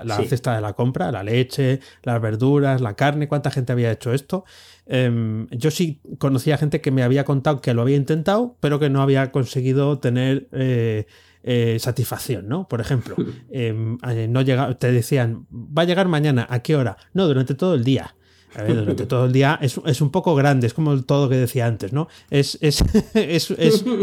[0.02, 4.12] La, cesta de la compra, la leche, las verduras, la carne, ¿cuánta gente había hecho
[4.12, 4.44] esto?
[4.86, 8.90] Em, yo sí conocía gente que me había contado que lo había intentado, pero que
[8.90, 12.66] no había conseguido tener eh, satisfacción, ¿no?
[12.66, 13.14] Por ejemplo,
[13.52, 16.96] em, eh, no llega, te decían, va a llegar mañana, ¿a qué hora?
[17.14, 18.16] No, durante todo el día
[18.54, 21.92] durante todo el día es, un poco grande, es como todo lo que decía antes,
[21.92, 22.08] ¿no?
[22.30, 22.82] Es, es,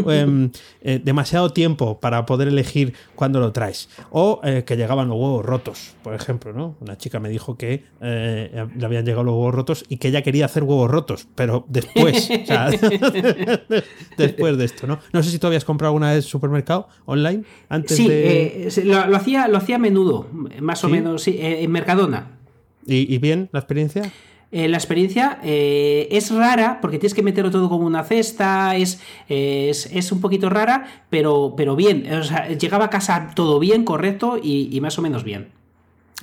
[0.06, 3.88] em, eh, demasiado tiempo para poder elegir cuándo lo traes.
[4.10, 6.76] O eh, que llegaban los huevos rotos, por ejemplo, ¿no?
[6.80, 10.22] Una chica me dijo que eh, le habían llegado los huevos rotos y que ella
[10.22, 12.28] quería hacer huevos rotos, pero después,
[14.16, 15.00] después de esto, ¿no?
[15.12, 18.70] No sé si tú habías comprado alguna vez supermercado online antes sí, de...
[18.84, 20.26] lo, hacía, lo hacía a menudo,
[20.60, 22.38] más o menos, sí, en Mercadona.
[22.86, 24.10] ¿Y bien la experiencia?
[24.50, 29.00] Eh, la experiencia eh, es rara porque tienes que meterlo todo como una cesta, es,
[29.28, 32.10] es, un poquito rara, pero, pero bien.
[32.14, 35.48] O sea, llegaba a casa todo bien, correcto y, más o menos bien.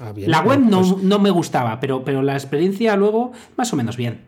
[0.01, 3.75] Ah, la web no, pues no, me gustaba, pero, pero la experiencia luego más o
[3.75, 4.21] menos bien.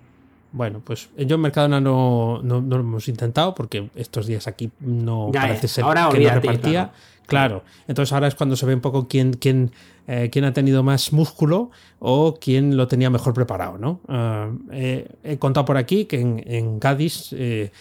[0.52, 5.30] Bueno, pues yo en Mercadona no, no, lo hemos intentado porque estos días aquí no
[5.34, 6.72] parece ser ahora que repartía.
[6.72, 7.17] Claro.
[7.88, 9.72] Entonces ahora es cuando se ve un poco quién, quién,
[10.08, 13.78] eh, quién ha tenido más músculo o quién lo tenía mejor preparado.
[13.78, 14.02] ¿no?
[14.08, 17.72] Ah, eh, he contado por aquí que en, en Cádiz, eh,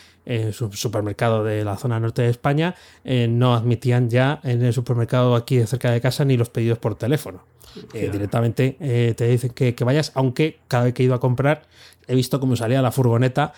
[0.53, 2.75] su supermercado de la zona norte de España,
[3.05, 7.45] no admitían ya en el supermercado aquí cerca de casa ni los pedidos por teléfono.
[7.93, 8.77] directamente
[9.17, 11.63] te dicen que, que vayas, aunque cada vez que he ido a comprar
[12.09, 13.53] he visto cómo salía la furgoneta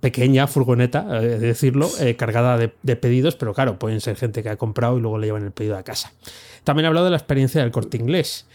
[0.00, 4.56] pequeña furgoneta, eh, decirlo, eh, cargada de, pedidos, pero claro, pueden ser gente que ha
[4.56, 6.12] comprado y luego le llevan el pedido a casa.
[6.64, 8.46] También he hablado de la experiencia del corte inglés.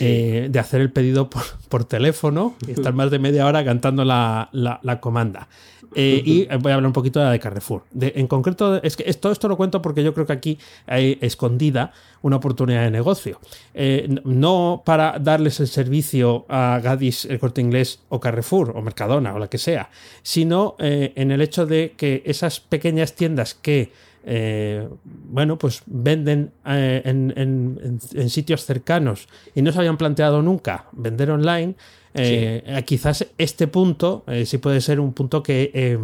[0.00, 4.48] Eh, de hacer el pedido por, teléfono y estar más de media hora cantando la,
[4.52, 5.48] la comanda.
[5.94, 7.84] Eh, y voy a hablar un poquito de la de Carrefour.
[8.00, 11.92] en concreto, es que todo esto lo cuento porque yo creo que aquí hay escondida
[12.22, 13.40] una oportunidad de negocio.
[13.74, 19.34] Eh, no para darles el servicio a Gadis, el corte inglés, o Carrefour, o Mercadona,
[19.34, 19.90] o la que sea,
[20.22, 23.90] sino en el hecho de que esas pequeñas tiendas que
[24.22, 31.74] bueno, pues venden en, sitios cercanos y no se habían planteado nunca vender online,
[32.14, 35.98] eh, eh, quizás este punto eh, sí puede ser un punto que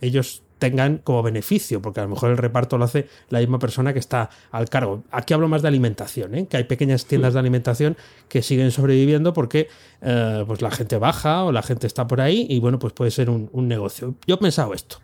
[0.00, 3.94] ellos tengan como beneficio, porque a lo mejor el reparto lo hace la misma persona
[3.94, 5.04] que está al cargo.
[5.10, 7.96] Aquí hablo más de alimentación, que hay pequeñas tiendas de alimentación
[8.28, 9.68] que siguen sobreviviendo porque
[10.00, 13.30] pues la gente baja o la gente está por ahí y bueno, pues puede ser
[13.30, 14.14] un, un negocio.
[14.26, 14.98] Yo he pensado esto.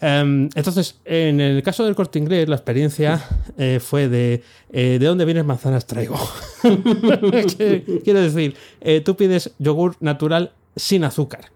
[0.00, 3.22] Em, entonces, en el caso del corte inglés, la experiencia
[3.56, 6.18] eh, fue de eh, ¿de dónde vienes manzanas traigo?
[8.04, 11.50] Quiero decir, eh, tú pides yogur natural sin azúcar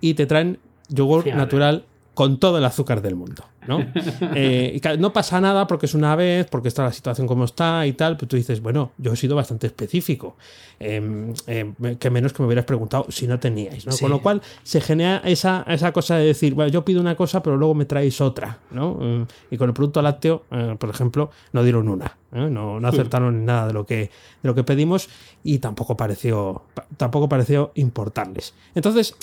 [0.00, 1.84] y te traen yogur natural
[2.14, 3.44] con todo el azúcar del mundo.
[3.66, 3.78] ¿no?
[4.34, 7.92] Eh, no pasa nada porque es una vez, porque está la situación como está y
[7.92, 10.36] tal, pero tú dices, bueno, yo he sido bastante específico.
[10.80, 13.96] Em, em, que menos que me hubieras preguntado si no teníais, ¿no?
[13.96, 17.42] Con lo cual se genera esa, esa cosa de decir, bueno, yo pido una cosa,
[17.42, 18.98] pero luego me traéis otra, ¿no?
[19.00, 22.48] Em, y con el producto lácteo, eh, por ejemplo, no dieron una, ¿eh?
[22.50, 24.10] no, no, acertaron nada de lo que, de
[24.42, 25.08] lo que pedimos
[25.44, 26.62] y tampoco pareció,
[26.96, 28.54] tampoco pareció importarles.
[28.74, 29.14] Entonces,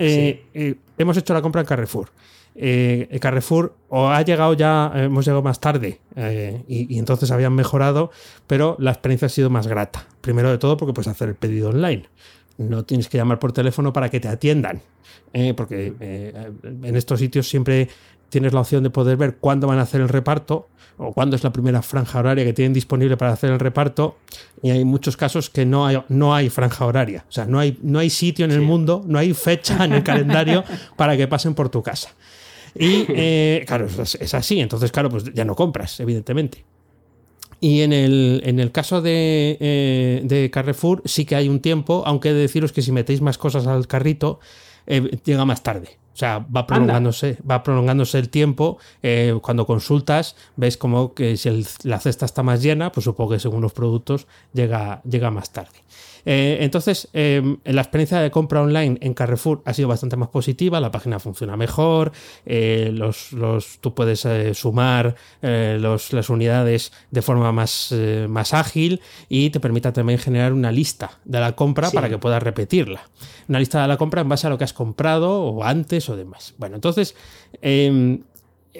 [0.00, 2.10] hemos hecho la compra en Carrefour
[2.54, 7.54] eh, Carrefour o ha llegado ya, eh, hemos llegado más tarde eh, y, entonces habían
[7.54, 8.10] mejorado,
[8.46, 10.06] pero la experiencia ha sido más grata.
[10.20, 12.04] Primero de todo porque puedes hacer el pedido online.
[12.58, 14.82] No tienes que llamar por teléfono para que te atiendan,
[15.32, 17.88] eh, porque en estos sitios siempre
[18.30, 21.44] tienes la opción de poder ver cuándo van a hacer el reparto o cuándo es
[21.44, 24.16] la primera franja horaria que tienen disponible para hacer el reparto.
[24.62, 27.24] Y hay muchos casos que no hay, no hay franja horaria.
[27.28, 30.02] O sea, no hay, no hay sitio en el mundo, no hay fecha en el
[30.02, 30.64] calendario
[30.96, 32.10] para que pasen por tu casa.
[32.74, 34.60] Y eh, claro, es así.
[34.60, 36.64] Entonces, claro, pues ya no compras, evidentemente.
[37.60, 42.02] Y en el, en el caso de, eh, de, Carrefour sí que hay un tiempo,
[42.06, 44.40] aunque he de deciros que si metéis más cosas al carrito,
[44.86, 45.98] eh, llega más tarde.
[46.12, 48.78] O sea, va prolongándose, va prolongándose el tiempo.
[49.02, 53.38] Eh, cuando consultas, ves como que si la cesta está más llena, pues supongo que
[53.38, 55.78] según los productos llega, llega más tarde.
[56.26, 60.78] Eh, entonces, em, la experiencia de compra online en Carrefour ha sido bastante más positiva,
[60.78, 62.12] la página funciona mejor,
[62.44, 63.30] eh, los,
[63.80, 67.94] tú puedes sumar las unidades de forma más,
[68.28, 69.00] más ágil
[69.30, 73.00] y te permite también generar una lista de la compra para que puedas repetirla.
[73.48, 76.16] Una lista de la compra en base a lo que has comprado o antes o
[76.16, 76.54] demás.
[76.58, 77.14] Bueno, entonces,
[77.60, 78.22] em,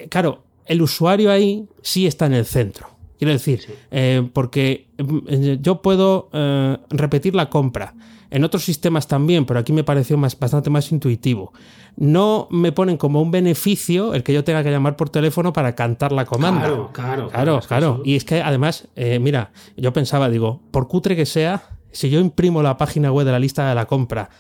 [0.09, 2.89] claro, el usuario ahí sí está en el centro.
[3.19, 3.61] Quiero decir,
[3.91, 7.93] eh, porque mm, yo puedo eh, repetir la compra.
[8.31, 11.53] En otros sistemas también, pero aquí me pareció más, bastante más intuitivo.
[11.97, 15.75] No me ponen como un beneficio el que yo tenga que llamar por teléfono para
[15.75, 16.61] cantar la comanda.
[16.61, 17.29] Claro, claro.
[17.29, 18.03] Claro, claro.
[18.05, 22.21] Y es que además, eh, mira, yo pensaba, digo, por cutre que sea, si yo
[22.21, 24.31] imprimo la página web de la lista de la compra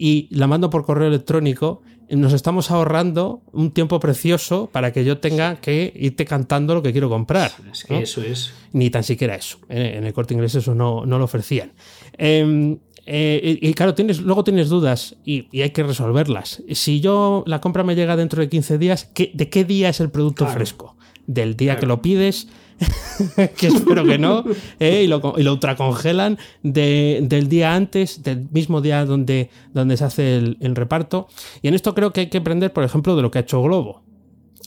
[0.00, 5.18] y la mando por correo electrónico, nos estamos ahorrando un tiempo precioso para que yo
[5.18, 7.52] tenga que irte cantando lo que quiero comprar.
[7.70, 8.54] Es que eso es.
[8.72, 9.58] Ni tan siquiera eso.
[9.68, 11.72] En el corte inglés eso no, no lo ofrecían.
[12.16, 16.62] Em, eh, y claro, tienes, luego tienes dudas y, hay que resolverlas.
[16.72, 20.10] Si yo la compra me llega dentro de 15 días, ¿de qué día es el
[20.10, 20.96] producto fresco?
[21.26, 22.48] ¿Del día que lo pides?
[23.56, 24.44] que espero que no,
[24.78, 25.02] ¿eh?
[25.04, 30.36] y, lo, y, lo, ultracongelan del día antes, del mismo día donde, donde se hace
[30.36, 31.28] el, reparto.
[31.62, 33.62] Y en esto creo que hay que aprender, por ejemplo, de lo que ha hecho
[33.62, 34.02] Globo.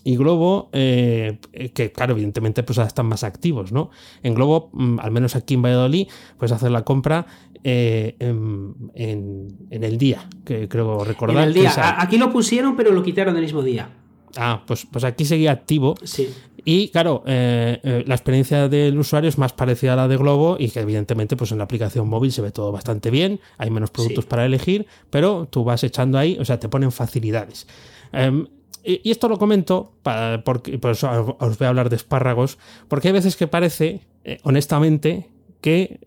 [0.06, 1.38] Y Globo, eh,
[1.74, 3.90] que claro, evidentemente pues están más activos, ¿no?
[4.22, 6.08] En Globo, mm, al menos aquí en Valladolid,
[6.38, 7.26] pues hacer la compra
[7.64, 11.38] eh, en, el día, que creo recordar.
[11.38, 12.02] En el día.
[12.02, 13.90] Aquí lo pusieron, pero lo quitaron el mismo día.
[14.36, 15.96] Ah, pues, pues aquí seguía activo.
[16.04, 16.30] Sí.
[16.66, 20.56] Y claro, eh, eh, la experiencia del usuario es más parecida a la de Globo
[20.58, 23.92] y que evidentemente pues en la aplicación móvil se ve todo bastante bien, hay menos
[23.92, 27.68] productos para elegir, pero tú vas echando ahí, o sea, te ponen facilidades.
[28.14, 28.48] Em,
[28.84, 32.58] y, esto lo comento, para, porque por eso os voy a hablar de espárragos,
[32.88, 36.00] porque hay veces que parece, eh, honestamente, que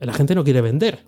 [0.00, 1.00] la gente no quiere vender.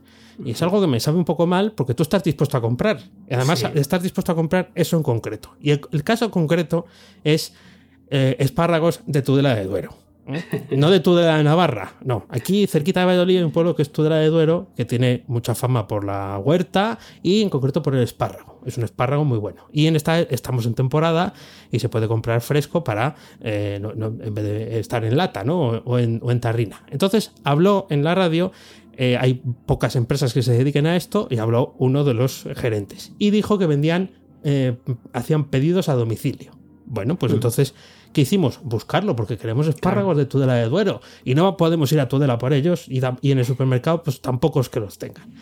[0.44, 3.00] Y es algo que me sabe un poco mal porque tú estás dispuesto a comprar.
[3.26, 5.56] Y además, estás dispuesto a comprar eso en concreto.
[5.58, 6.84] Y el caso concreto
[7.24, 7.54] es
[8.10, 9.94] eh, espárragos de Tudela de Duero.
[10.26, 10.42] ¿eh?
[10.76, 12.26] No de Tudela de Navarra, no.
[12.30, 15.54] Aquí cerquita de Valladolid hay un pueblo que es Tudela de Duero, que tiene mucha
[15.54, 18.60] fama por la huerta y en concreto por el espárrago.
[18.64, 19.68] Es un espárrago muy bueno.
[19.72, 21.34] Y en esta estamos en temporada
[21.70, 25.60] y se puede comprar fresco para, eh, en vez de estar en lata ¿no?
[25.60, 26.84] o, en, o en tarrina.
[26.90, 28.52] Entonces habló en la radio
[29.20, 33.30] hay pocas empresas que se dediquen a esto y habló uno de los gerentes y
[33.30, 34.10] dijo que vendían,
[35.12, 36.58] hacían pedidos a domicilio.
[36.88, 37.34] Bueno, pues mm.
[37.36, 37.74] entonces
[38.12, 38.60] ¿Qué hicimos?
[38.62, 41.00] Buscarlo, porque queremos espárragos de Tudela de Duero.
[41.24, 43.00] Y no podemos ir a Tudela por ellos y,
[43.30, 45.32] en el supermercado, pues tampoco es que los tengan.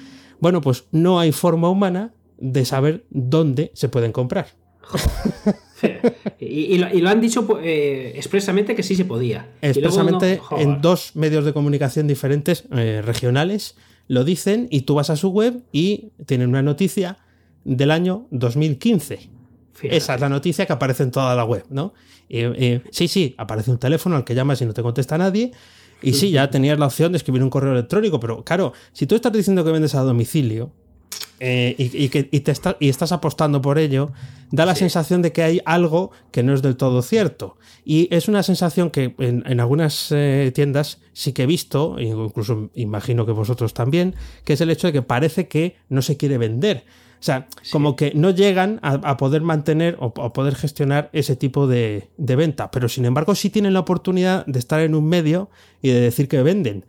[0.41, 4.49] Bueno, pues no hay forma humana de saber dónde se pueden comprar.
[6.39, 9.49] y, lo, han dicho eh, expresamente que sí se podía.
[9.63, 13.77] Expresamente en dos medios de comunicación diferentes, eh, regionales,
[14.09, 17.19] lo dicen y tú vas a su web y tienen una noticia
[17.65, 19.36] del año 2015.
[19.83, 21.95] Esa es la noticia que aparece en toda la web, ¿no?
[22.29, 25.53] sí, sí, aparece un teléfono al que llamas y no te contesta nadie.
[26.03, 29.15] Y sí, ya tenías la opción de escribir un correo electrónico, pero claro, si tú
[29.15, 30.73] estás diciendo que vendes a domicilio
[31.39, 34.13] eh, y, que, te y estás apostando por ello,
[34.51, 37.57] da la sensación de que hay algo que no es del todo cierto.
[37.85, 43.27] Y es una sensación que en, algunas eh, tiendas sí que he visto, incluso imagino
[43.27, 44.15] que vosotros también,
[44.45, 46.85] que es el hecho de que parece que no se quiere vender.
[47.19, 51.67] O sea, como que no llegan a, poder mantener o a poder gestionar ese tipo
[51.67, 55.51] de, venta, pero sin embargo sí tienen la oportunidad de estar en un medio
[55.83, 56.85] y de decir que venden.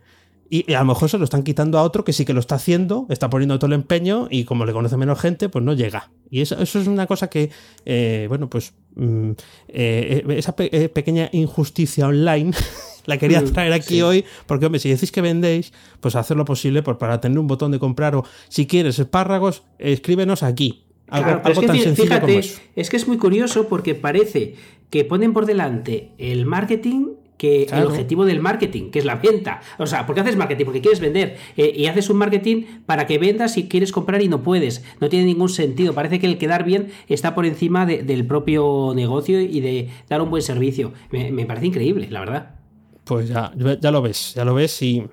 [0.50, 2.54] Y, a lo mejor se lo están quitando a otro que sí que lo está
[2.54, 6.10] haciendo, está poniendo todo el empeño y como le conoce menos gente, pues no llega.
[6.30, 7.50] Y eso, eso es una cosa que,
[7.84, 9.30] eh, bueno, pues mm,
[9.68, 12.52] eh, esa eh, pequeña injusticia online
[13.06, 16.44] la quería mm, traer aquí hoy, porque hombre, si decís que vendéis, pues hacer lo
[16.44, 20.84] posible por, para tener un botón de comprar o si quieres espárragos, escríbenos aquí.
[21.08, 22.40] Algo, es que, tan fíjate,
[22.76, 24.56] Es que es muy curioso porque parece
[24.90, 29.62] que ponen por delante el marketing que el objetivo del marketing, que es la venta.
[29.78, 30.64] O sea, ¿por qué haces marketing?
[30.64, 31.36] Porque quieres vender.
[31.56, 34.84] Eh, y haces un marketing para que vendas y quieres comprar y no puedes.
[35.00, 35.94] No tiene ningún sentido.
[35.94, 40.30] Parece que el quedar bien está por encima del propio negocio y de dar un
[40.30, 40.92] buen servicio.
[41.10, 42.54] Me, parece increíble, la verdad.
[43.04, 45.04] Pues ya, ya lo ves, ya lo ves y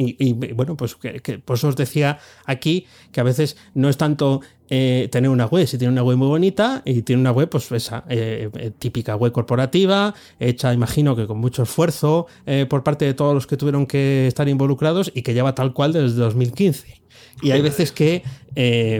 [0.00, 4.42] y, bueno, pues que, por eso os decía aquí que a veces no es tanto
[4.70, 7.70] eh, tener una web, si tiene una web muy bonita y tiene una web, pues
[7.72, 12.26] esa eh, eh, típica web corporativa, hecha, imagino que con mucho esfuerzo
[12.68, 15.92] por parte de todos los que tuvieron que estar involucrados y que lleva tal cual
[15.92, 17.00] desde 2015.
[17.42, 18.22] Y hay veces que,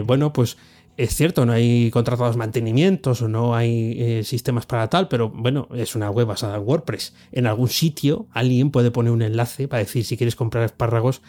[0.05, 0.57] bueno, pues
[0.99, 5.69] es cierto, no hay contratados mantenimientos o no hay eh, sistemas para tal, pero bueno,
[5.73, 7.13] es una web basada en WordPress.
[7.31, 11.21] En algún sitio alguien puede poner un enlace para decir si quieres comprar espárragos,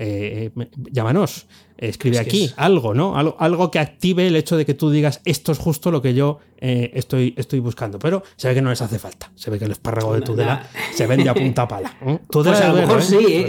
[0.00, 0.50] eh,
[0.92, 1.46] llámanos,
[1.76, 3.16] escribe aquí algo, ¿no?
[3.16, 6.38] Algo, que active el hecho de que tú digas esto es justo lo que yo
[6.60, 7.98] eh, estoy, estoy buscando.
[7.98, 9.32] Pero se ve que no les hace falta.
[9.34, 11.96] Se ve que el espárrago de Tudela se vende a punta pala.
[12.30, 13.44] Tudela pues a lo mejor sí,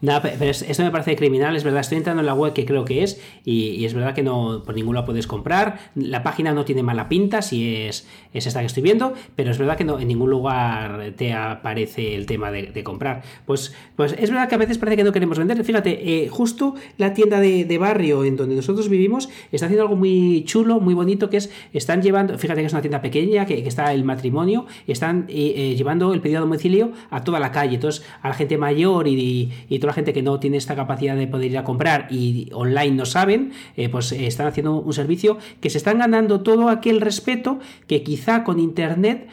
[0.00, 1.80] Nada, pero esto me parece criminal, es verdad.
[1.80, 4.74] Estoy entrando en la web que creo que es y, es verdad que no por
[4.74, 5.78] ninguna puedes comprar.
[5.96, 9.58] La página no tiene mala pinta si es, es esta que estoy viendo, pero es
[9.58, 13.22] verdad que no, en ningún lugar te aparece el tema de, comprar.
[13.44, 15.62] Pues, pues es verdad que a veces parece que no queremos vender.
[15.64, 20.44] Fíjate, eh, justo la tienda de, barrio en donde nosotros vivimos está haciendo algo muy
[20.44, 23.92] chulo, muy bonito, que es, están llevando, fíjate que es una tienda pequeña, que, está
[23.92, 27.74] el matrimonio, están eh, eh, llevando el pedido a domicilio a toda la calle.
[27.74, 31.26] Entonces, a la gente mayor y, y la gente que no tiene esta capacidad de
[31.26, 35.38] poder ir a comprar y online no saben, eh, pues eh, están haciendo un servicio
[35.60, 39.28] que se están ganando todo aquel respeto que quizá con internet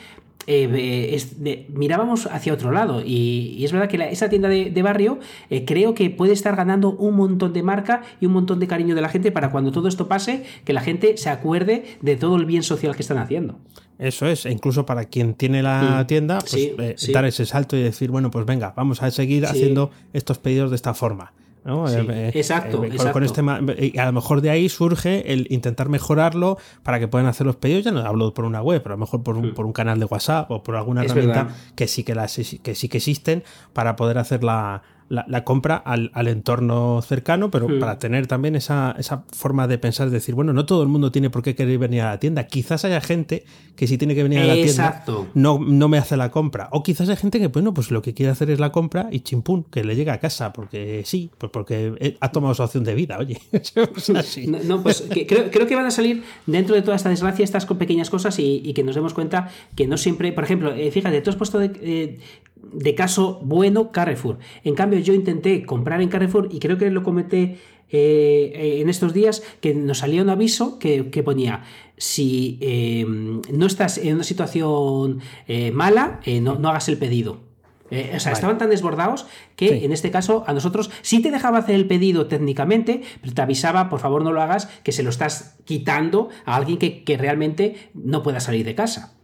[0.47, 3.01] eh, mirábamos hacia otro lado.
[3.03, 5.19] Y, es verdad que esa tienda de, barrio
[5.65, 9.01] creo que puede estar ganando un montón de marca y un montón de cariño de
[9.01, 12.45] la gente para cuando todo esto pase, que la gente se acuerde de todo el
[12.45, 13.59] bien social que están haciendo.
[13.97, 16.07] Eso es, e incluso para quien tiene la mm.
[16.07, 19.91] tienda, pues eh, dar ese salto y decir, bueno, pues venga, vamos a seguir haciendo
[20.13, 21.33] estos pedidos de esta forma.
[21.67, 22.77] Eh, eh, exacto,
[23.11, 27.47] con, este a lo mejor de ahí surge el intentar mejorarlo para que puedan hacer
[27.47, 27.83] los pedidos.
[27.83, 29.53] Ya no hablo por una web, pero a lo mejor por un, mm.
[29.55, 32.87] por un canal de WhatsApp o por alguna herramienta que sí que, las, que sí
[32.87, 33.43] que existen
[33.73, 37.79] para poder hacer la, la, compra al, entorno cercano, pero hmm.
[37.79, 38.95] para tener también esa,
[39.31, 42.01] forma de pensar, es decir, bueno, no todo el mundo tiene por qué querer venir
[42.01, 42.47] a la tienda.
[42.47, 43.45] Quizás haya gente
[43.75, 45.03] que si tiene que venir a la tienda
[45.33, 46.69] no, no me hace la compra.
[46.71, 49.19] O quizás hay gente que, bueno, pues lo que quiere hacer es la compra y
[49.19, 52.95] chimpún, que le llega a casa, porque sí, pues porque ha tomado su opción de
[52.95, 53.39] vida, oye.
[54.65, 58.37] No, pues creo, que van a salir dentro de toda esta desgracia estas pequeñas cosas
[58.39, 61.59] y, que nos demos cuenta que no siempre, por ejemplo, eh, fíjate, tú has puesto
[61.59, 62.19] de, eh,
[62.55, 64.39] de caso bueno Carrefour.
[64.63, 67.57] En cambio, yo intenté comprar en Carrefour y creo que lo comenté
[67.89, 71.63] eh, en estos días que nos salía un aviso que, ponía
[71.97, 77.43] si em, no estás en una situación eh, mala, eh, no, hagas el pedido.
[77.91, 81.75] o sea, estaban tan desbordados que en este caso a nosotros sí te dejaba hacer
[81.75, 85.57] el pedido técnicamente, pero te avisaba, por favor no lo hagas, que se lo estás
[85.63, 89.15] quitando a alguien que, que realmente no pueda salir de casa.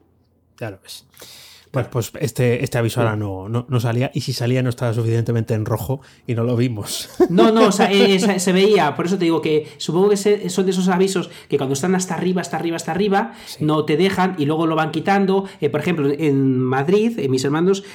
[0.55, 1.05] Claro, pues.
[1.71, 5.53] Pues, pues este, este aviso ahora no, no, salía y si salía no estaba suficientemente
[5.53, 7.09] en rojo y no lo vimos.
[7.31, 10.65] No, no, o sea, eh, se veía, por eso te digo que supongo que son
[10.65, 14.35] de esos avisos que cuando están hasta arriba, hasta arriba, hasta arriba, no te dejan
[14.37, 15.45] y luego lo van quitando.
[15.61, 17.85] Eh, por ejemplo, en Madrid, eh, mis hermanos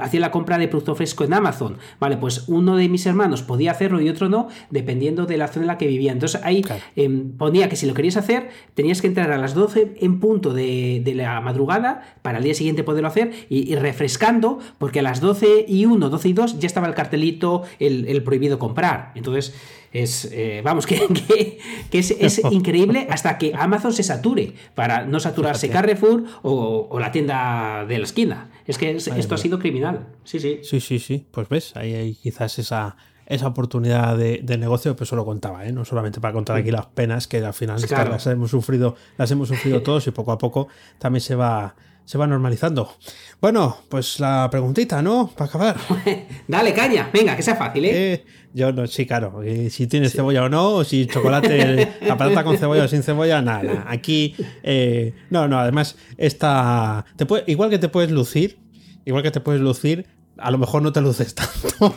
[0.00, 1.78] hacían la compra de producto fresco en Amazon.
[2.00, 5.64] Vale, pues uno de mis hermanos podía hacerlo y otro no, dependiendo de la zona
[5.64, 6.10] en la que vivía.
[6.10, 6.64] Entonces ahí
[6.96, 10.52] em, ponía que si lo querías hacer, tenías que entrar a las 12 en punto
[10.52, 15.20] de, de la madrugada para el día siguiente poderlo hacer y, refrescando, porque a las
[15.20, 19.12] 12 y 1, 12 y 2 ya estaba el cartelito, el, prohibido comprar.
[19.14, 19.54] Entonces,
[19.92, 21.58] es, eh, vamos, que,
[21.90, 27.84] que, es, increíble hasta que Amazon se sature, para no saturarse Carrefour o, la tienda
[27.86, 28.50] de la esquina.
[28.66, 30.08] Es que esto ha sido criminal.
[30.24, 30.60] Sí, sí.
[30.62, 31.26] Sí, sí, sí.
[31.30, 32.96] Pues ves, ahí hay quizás esa
[33.28, 35.72] esa oportunidad de, negocio, pues eso lo contaba, ¿eh?
[35.72, 39.48] no solamente para contar aquí las penas que al final las hemos sufrido, las hemos
[39.48, 40.68] sufrido todos y poco a poco
[40.98, 41.76] también se va,
[42.08, 42.94] se va normalizando.
[43.38, 45.30] Bueno, pues la preguntita, ¿no?
[45.36, 45.76] Para acabar.
[46.48, 48.14] Dale, caña, venga, que sea fácil, ¿eh?
[48.14, 49.42] eh yo no, sí, claro.
[49.68, 53.42] si tienes cebolla o no, o si chocolate, la patata con cebolla o sin cebolla,
[53.42, 53.84] nada.
[53.86, 57.04] Aquí, eh, no, no, además, esta.
[57.16, 58.58] Te puede, igual que te puedes lucir,
[59.04, 60.06] igual que te puedes lucir,
[60.38, 61.68] a lo mejor no te luces tanto.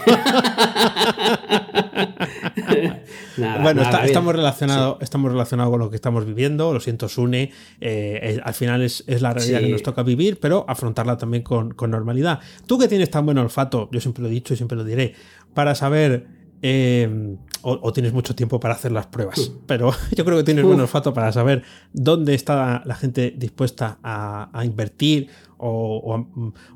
[3.38, 7.52] bueno, estamos relacionados estamos relacionados con lo que estamos viviendo, lo siento, Sune.
[7.80, 12.40] Eh, al final es, la realidad que nos toca vivir, pero afrontarla también con, normalidad.
[12.66, 15.14] Tú que tienes tan buen olfato, yo siempre lo he dicho y siempre lo diré,
[15.54, 16.28] para saber.
[16.64, 20.80] Eh, o, tienes mucho tiempo para hacer las pruebas, pero yo creo que tienes buen
[20.80, 21.64] olfato para saber
[21.94, 26.26] dónde está la gente dispuesta a, invertir o,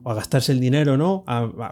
[0.06, 1.24] a gastarse el dinero, ¿no?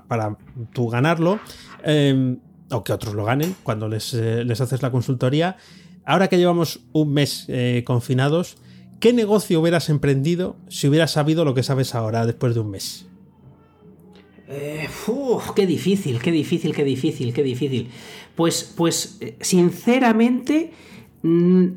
[0.07, 0.37] para
[0.73, 1.39] tú ganarlo,
[1.83, 2.39] em,
[2.73, 5.57] o que otros lo ganen cuando les, eh, les, haces la consultoría.
[6.05, 8.57] Ahora que llevamos un mes eh, confinados,
[8.99, 13.05] ¿qué negocio hubieras emprendido si hubieras sabido lo que sabes ahora después de un mes?
[14.49, 14.89] Eh,
[15.55, 17.89] qué difícil, qué difícil, qué difícil, qué difícil.
[18.35, 20.71] Pues, pues sinceramente,
[21.21, 21.67] mm,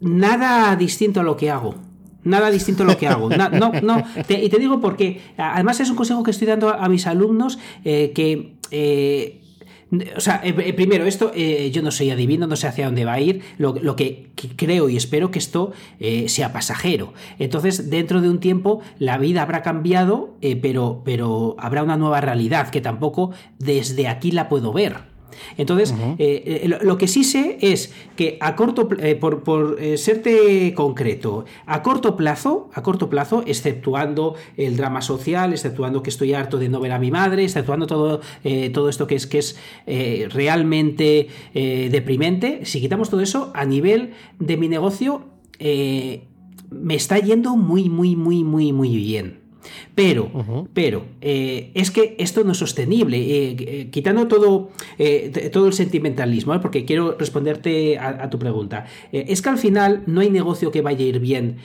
[0.00, 1.88] nada distinto a lo que hago.
[2.24, 3.30] Nada distinto a lo que hago.
[3.30, 4.04] no, no.
[4.28, 8.12] y te digo porque, además es un consejo que estoy dando a, mis alumnos eh,
[8.14, 8.57] que...
[8.70, 9.40] Eh,
[10.16, 13.20] o sea, eh, primero, esto yo no soy adivino, no sé hacia dónde va a
[13.20, 13.42] ir.
[13.56, 15.72] Lo, que, creo y espero que esto
[16.26, 17.14] sea pasajero.
[17.38, 22.68] Entonces, dentro de un tiempo, la vida habrá cambiado, pero, pero habrá una nueva realidad
[22.68, 25.08] que tampoco desde aquí la puedo ver.
[25.56, 31.44] Entonces, eh, eh, lo, que sí sé es que a corto eh, por, serte concreto,
[31.66, 36.68] a corto plazo, a corto plazo, exceptuando el drama social, exceptuando que estoy harto de
[36.68, 38.20] no ver a mi madre, exceptuando todo,
[38.72, 39.56] todo esto que es, que es
[40.32, 45.24] realmente deprimente, si quitamos todo eso, a nivel de mi negocio,
[45.58, 49.47] me está yendo muy, muy, muy, muy, muy bien.
[49.94, 50.30] Pero,
[50.74, 53.18] pero, eh, es que esto no es sostenible.
[53.18, 54.70] Eh, eh, quitando todo,
[55.52, 58.86] todo el sentimentalismo, porque quiero responderte a, tu pregunta.
[59.12, 61.56] es que al final no hay negocio que vaya a ir bien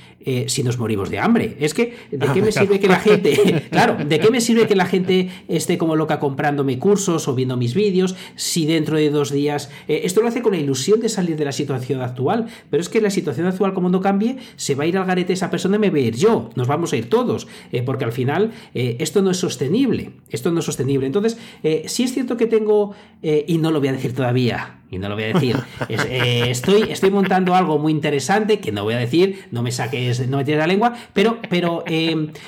[0.47, 1.57] si nos morimos de hambre.
[1.59, 4.75] Es que, ¿de qué me sirve que la gente, claro, ¿de qué me sirve que
[4.75, 9.31] la gente esté como loca comprándome cursos o viendo mis vídeos si dentro de dos
[9.31, 9.69] días...
[9.87, 13.01] esto lo hace con la ilusión de salir de la situación actual, pero es que
[13.01, 15.79] la situación actual como no cambie, se va a ir al garete esa persona y
[15.79, 17.47] me voy a ir yo, nos vamos a ir todos,
[17.93, 20.13] porque al final eh, esto no es sostenible.
[20.31, 21.05] Esto no es sostenible.
[21.05, 24.79] Entonces, eh, si es cierto que tengo, eh, y no lo voy a decir todavía,
[24.89, 25.55] y no lo voy a decir,
[25.89, 30.37] estoy, estoy montando algo muy interesante que no voy a decir, no me saques, no
[30.37, 31.83] me tires la lengua, pero, pero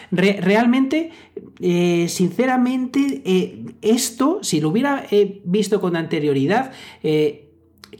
[0.10, 1.12] realmente,
[2.08, 3.22] sinceramente,
[3.84, 5.06] esto, si lo hubiera
[5.44, 6.72] visto con anterioridad,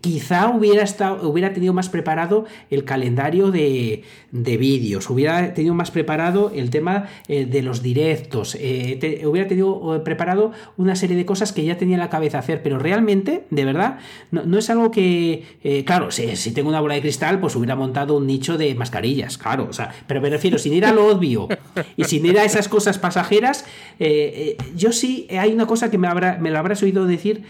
[0.02, 6.52] quizá hubiera, estado, hubiera tenido más preparado el calendario de, vídeos, hubiera tenido más preparado
[6.54, 11.54] el tema eh, de los directos, eh, hubiera tenido eh, preparado una serie de cosas
[11.54, 14.00] que ya tenía en la cabeza hacer, pero realmente, de verdad,
[14.32, 18.18] no, es algo que, claro, si, si, tengo una bola de cristal, pues hubiera montado
[18.18, 21.48] un nicho de mascarillas, claro, o sea, pero me refiero, sin ir a lo obvio
[21.98, 23.66] y sin ir a esas cosas pasajeras,
[24.76, 27.44] yo sí, hay una cosa que me, habrá, me lo habrás oído decir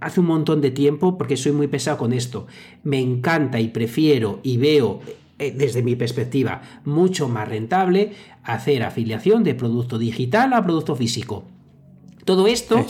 [0.00, 2.46] hace un montón de tiempo, porque soy muy pesado con esto.
[2.84, 5.00] Me encanta y prefiero y veo
[5.38, 11.44] eh, desde mi perspectiva mucho más rentable hacer afiliación de producto digital a producto físico.
[12.24, 12.84] Todo esto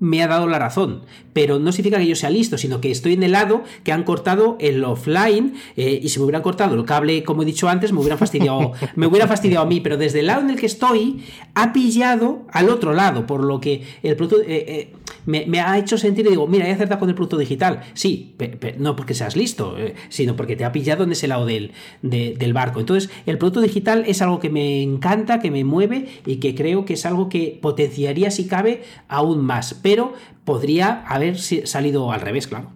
[0.00, 1.02] me ha dado la razón,
[1.32, 4.02] pero no significa que yo sea listo, sino que estoy en el lado que han
[4.02, 7.92] cortado el offline eh, y si me hubieran cortado el cable, como he dicho antes,
[7.92, 10.66] me hubieran fastidiado, me hubiera fastidiado a mí, pero desde el lado en el que
[10.66, 14.92] estoy ha pillado al otro lado, por lo que el producto eh,
[15.26, 17.80] me, ha hecho sentir y digo, mira, he acertado con el producto digital.
[17.94, 18.36] Sí,
[18.78, 21.72] no porque seas listo, eh, sino porque te ha pillado en ese lado del,
[22.02, 22.80] del barco.
[22.80, 26.84] Entonces, el producto digital es algo que me encanta, que me mueve y que creo
[26.84, 29.74] que es algo que potenciaría, si cabe, aún más.
[29.82, 30.14] Pero
[30.44, 32.70] podría haber salido al revés, claro.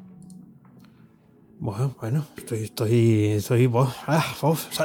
[1.60, 3.68] Bueno, bueno, estoy, estoy, estoy
[4.06, 4.24] ah,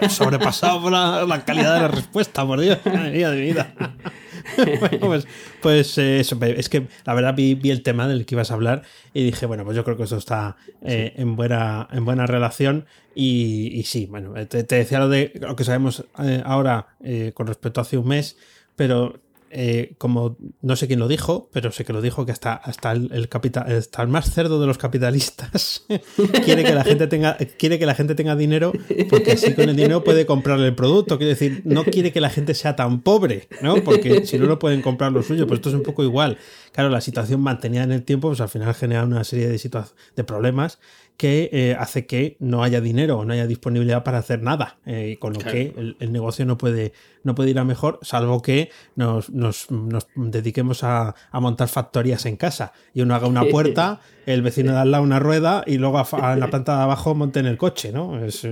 [0.10, 3.76] sobrepasado por la, calidad de la respuesta, por Dios, mía de vida.
[5.00, 5.28] pues,
[5.62, 8.84] pues eh, eso, es que la verdad vi, el tema del que ibas a hablar
[9.14, 12.86] y dije, bueno, pues yo creo que eso está eh, en, buena, en buena relación
[13.16, 16.88] y, sí, bueno, te, decía lo de lo que sabemos eh, ahora
[17.34, 18.38] con respecto a hace un mes,
[18.76, 19.20] pero
[19.54, 22.92] eh, como no sé quién lo dijo, pero sé que lo dijo que hasta, hasta
[22.92, 25.86] el, capital, hasta el más cerdo de los capitalistas
[26.46, 28.74] quiere que la gente tenga, quiere que la gente tenga dinero,
[29.10, 31.18] porque así con el dinero puede comprarle el producto.
[31.18, 33.76] Quiere decir, no quiere que la gente sea tan pobre, ¿no?
[33.84, 35.48] Porque si no, no pueden comprar lo suyo.
[35.48, 36.38] Pues esto es un poco igual.
[36.72, 39.84] Claro, la situación mantenida en el tiempo, pues al final genera una serie de,
[40.16, 40.80] de problemas
[41.18, 45.18] que eh, hace que no haya dinero o no haya disponibilidad para hacer nada, eh,
[45.20, 46.94] con lo que el, negocio no puede,
[47.24, 52.26] no puede ir a mejor, salvo que nos, nos, nos dediquemos a, a, montar factorías
[52.26, 52.74] en casa.
[52.94, 56.48] Y uno haga una puerta, el vecino da la una rueda y luego en la
[56.48, 58.24] planta de abajo monten el coche, ¿no?
[58.26, 58.50] eso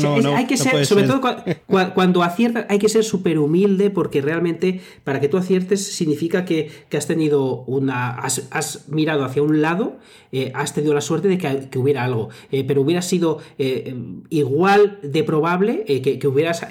[0.00, 1.20] no, hay que ser, sobre todo
[1.94, 6.70] cuando, aciertas, hay que ser súper humilde porque realmente para que tú aciertes significa que,
[6.88, 9.98] que has tenido una, has, has mirado hacia un lado,
[10.32, 13.94] eh, has tenido la suerte de que, hubiera algo, eh, pero hubiera sido eh,
[14.28, 16.66] igual de probable eh, que, hubieras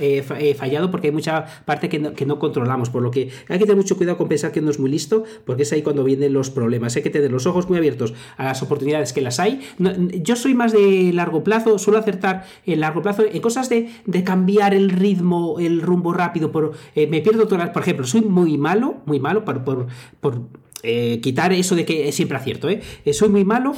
[0.60, 3.98] fallado porque hay mucha parte que no, controlamos, por lo que hay que tener mucho
[3.98, 6.96] cuidado con pensar que uno es muy listo, porque es ahí cuando vienen los problemas.
[6.96, 9.62] Hay que tener los ojos muy abiertos a las oportunidades que las hay.
[9.78, 13.90] yo soy más de largo plazo, suelo acertar en largo plazo en cosas de,
[14.24, 16.52] cambiar el ritmo, el rumbo rápido.
[16.52, 19.88] Por, eh, me pierdo todas Por ejemplo, soy muy malo, muy malo por, por,
[20.20, 20.42] por
[20.82, 22.82] eh, quitar eso de que siempre acierto, ¿eh?
[23.04, 23.14] ¿eh?
[23.14, 23.74] Soy muy malo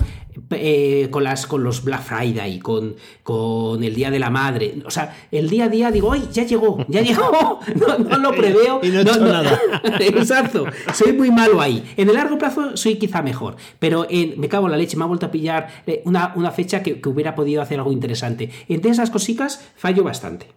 [0.52, 4.76] eh, con, las, con los Black Friday, con, con el Día de la Madre.
[4.86, 6.86] O sea, el día a día digo, ¡ay, ya llegó!
[6.88, 7.60] ¡Ya llegó!
[7.76, 8.82] No, lo preveo.
[8.84, 9.60] Y no, nada.
[10.00, 10.66] Exacto.
[10.94, 11.84] Soy muy malo ahí.
[11.98, 13.56] En el largo plazo soy quizá mejor.
[13.80, 17.02] Pero me cago en la leche, me ha vuelto a pillar una, una fecha que,
[17.02, 18.52] que, hubiera podido hacer algo interesante.
[18.68, 20.48] Entre esas cositas fallo bastante.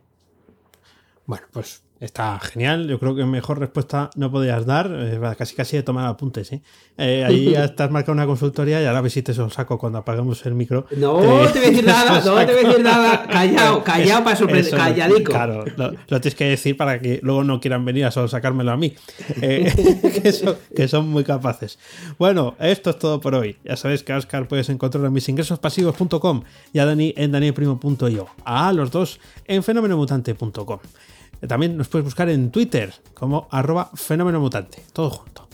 [1.27, 5.79] Bueno, pues Está genial, yo creo que mejor respuesta no podías dar, eh, casi casi
[5.79, 6.53] de tomar apuntes.
[6.53, 6.61] ¿eh?
[6.99, 10.55] eh ahí ya estás marcado una consultoría y ahora visites un saco cuando apagamos el
[10.55, 10.87] micro.
[10.99, 11.19] No
[11.51, 13.27] te voy a decir nada, no te voy a decir nada.
[13.27, 15.33] Callado, callado para sorprender, calladico.
[15.33, 18.77] Claro, lo, tienes que decir para que luego no quieran venir a solo sacármelo a
[18.77, 18.95] mí,
[19.41, 20.21] eh,
[20.77, 21.79] que, son, muy capaces.
[22.19, 23.57] Bueno, esto es todo por hoy.
[23.65, 28.27] Ya sabéis que a Oscar puedes encontrar en misingresospasivos.com y a Dani en danielprimo.io.
[28.45, 30.81] A los dos en fenomenomutante.com.
[31.47, 35.49] También nos puedes buscar en Twitter como arroba fenómeno mutante, todo junto.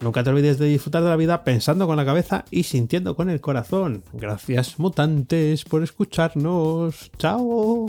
[0.00, 3.30] Nunca te olvides de disfrutar de la vida pensando con la cabeza y sintiendo con
[3.30, 4.02] el corazón.
[4.12, 7.10] Gracias mutantes por escucharnos.
[7.16, 7.86] Chao.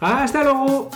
[0.00, 0.90] Hasta luego.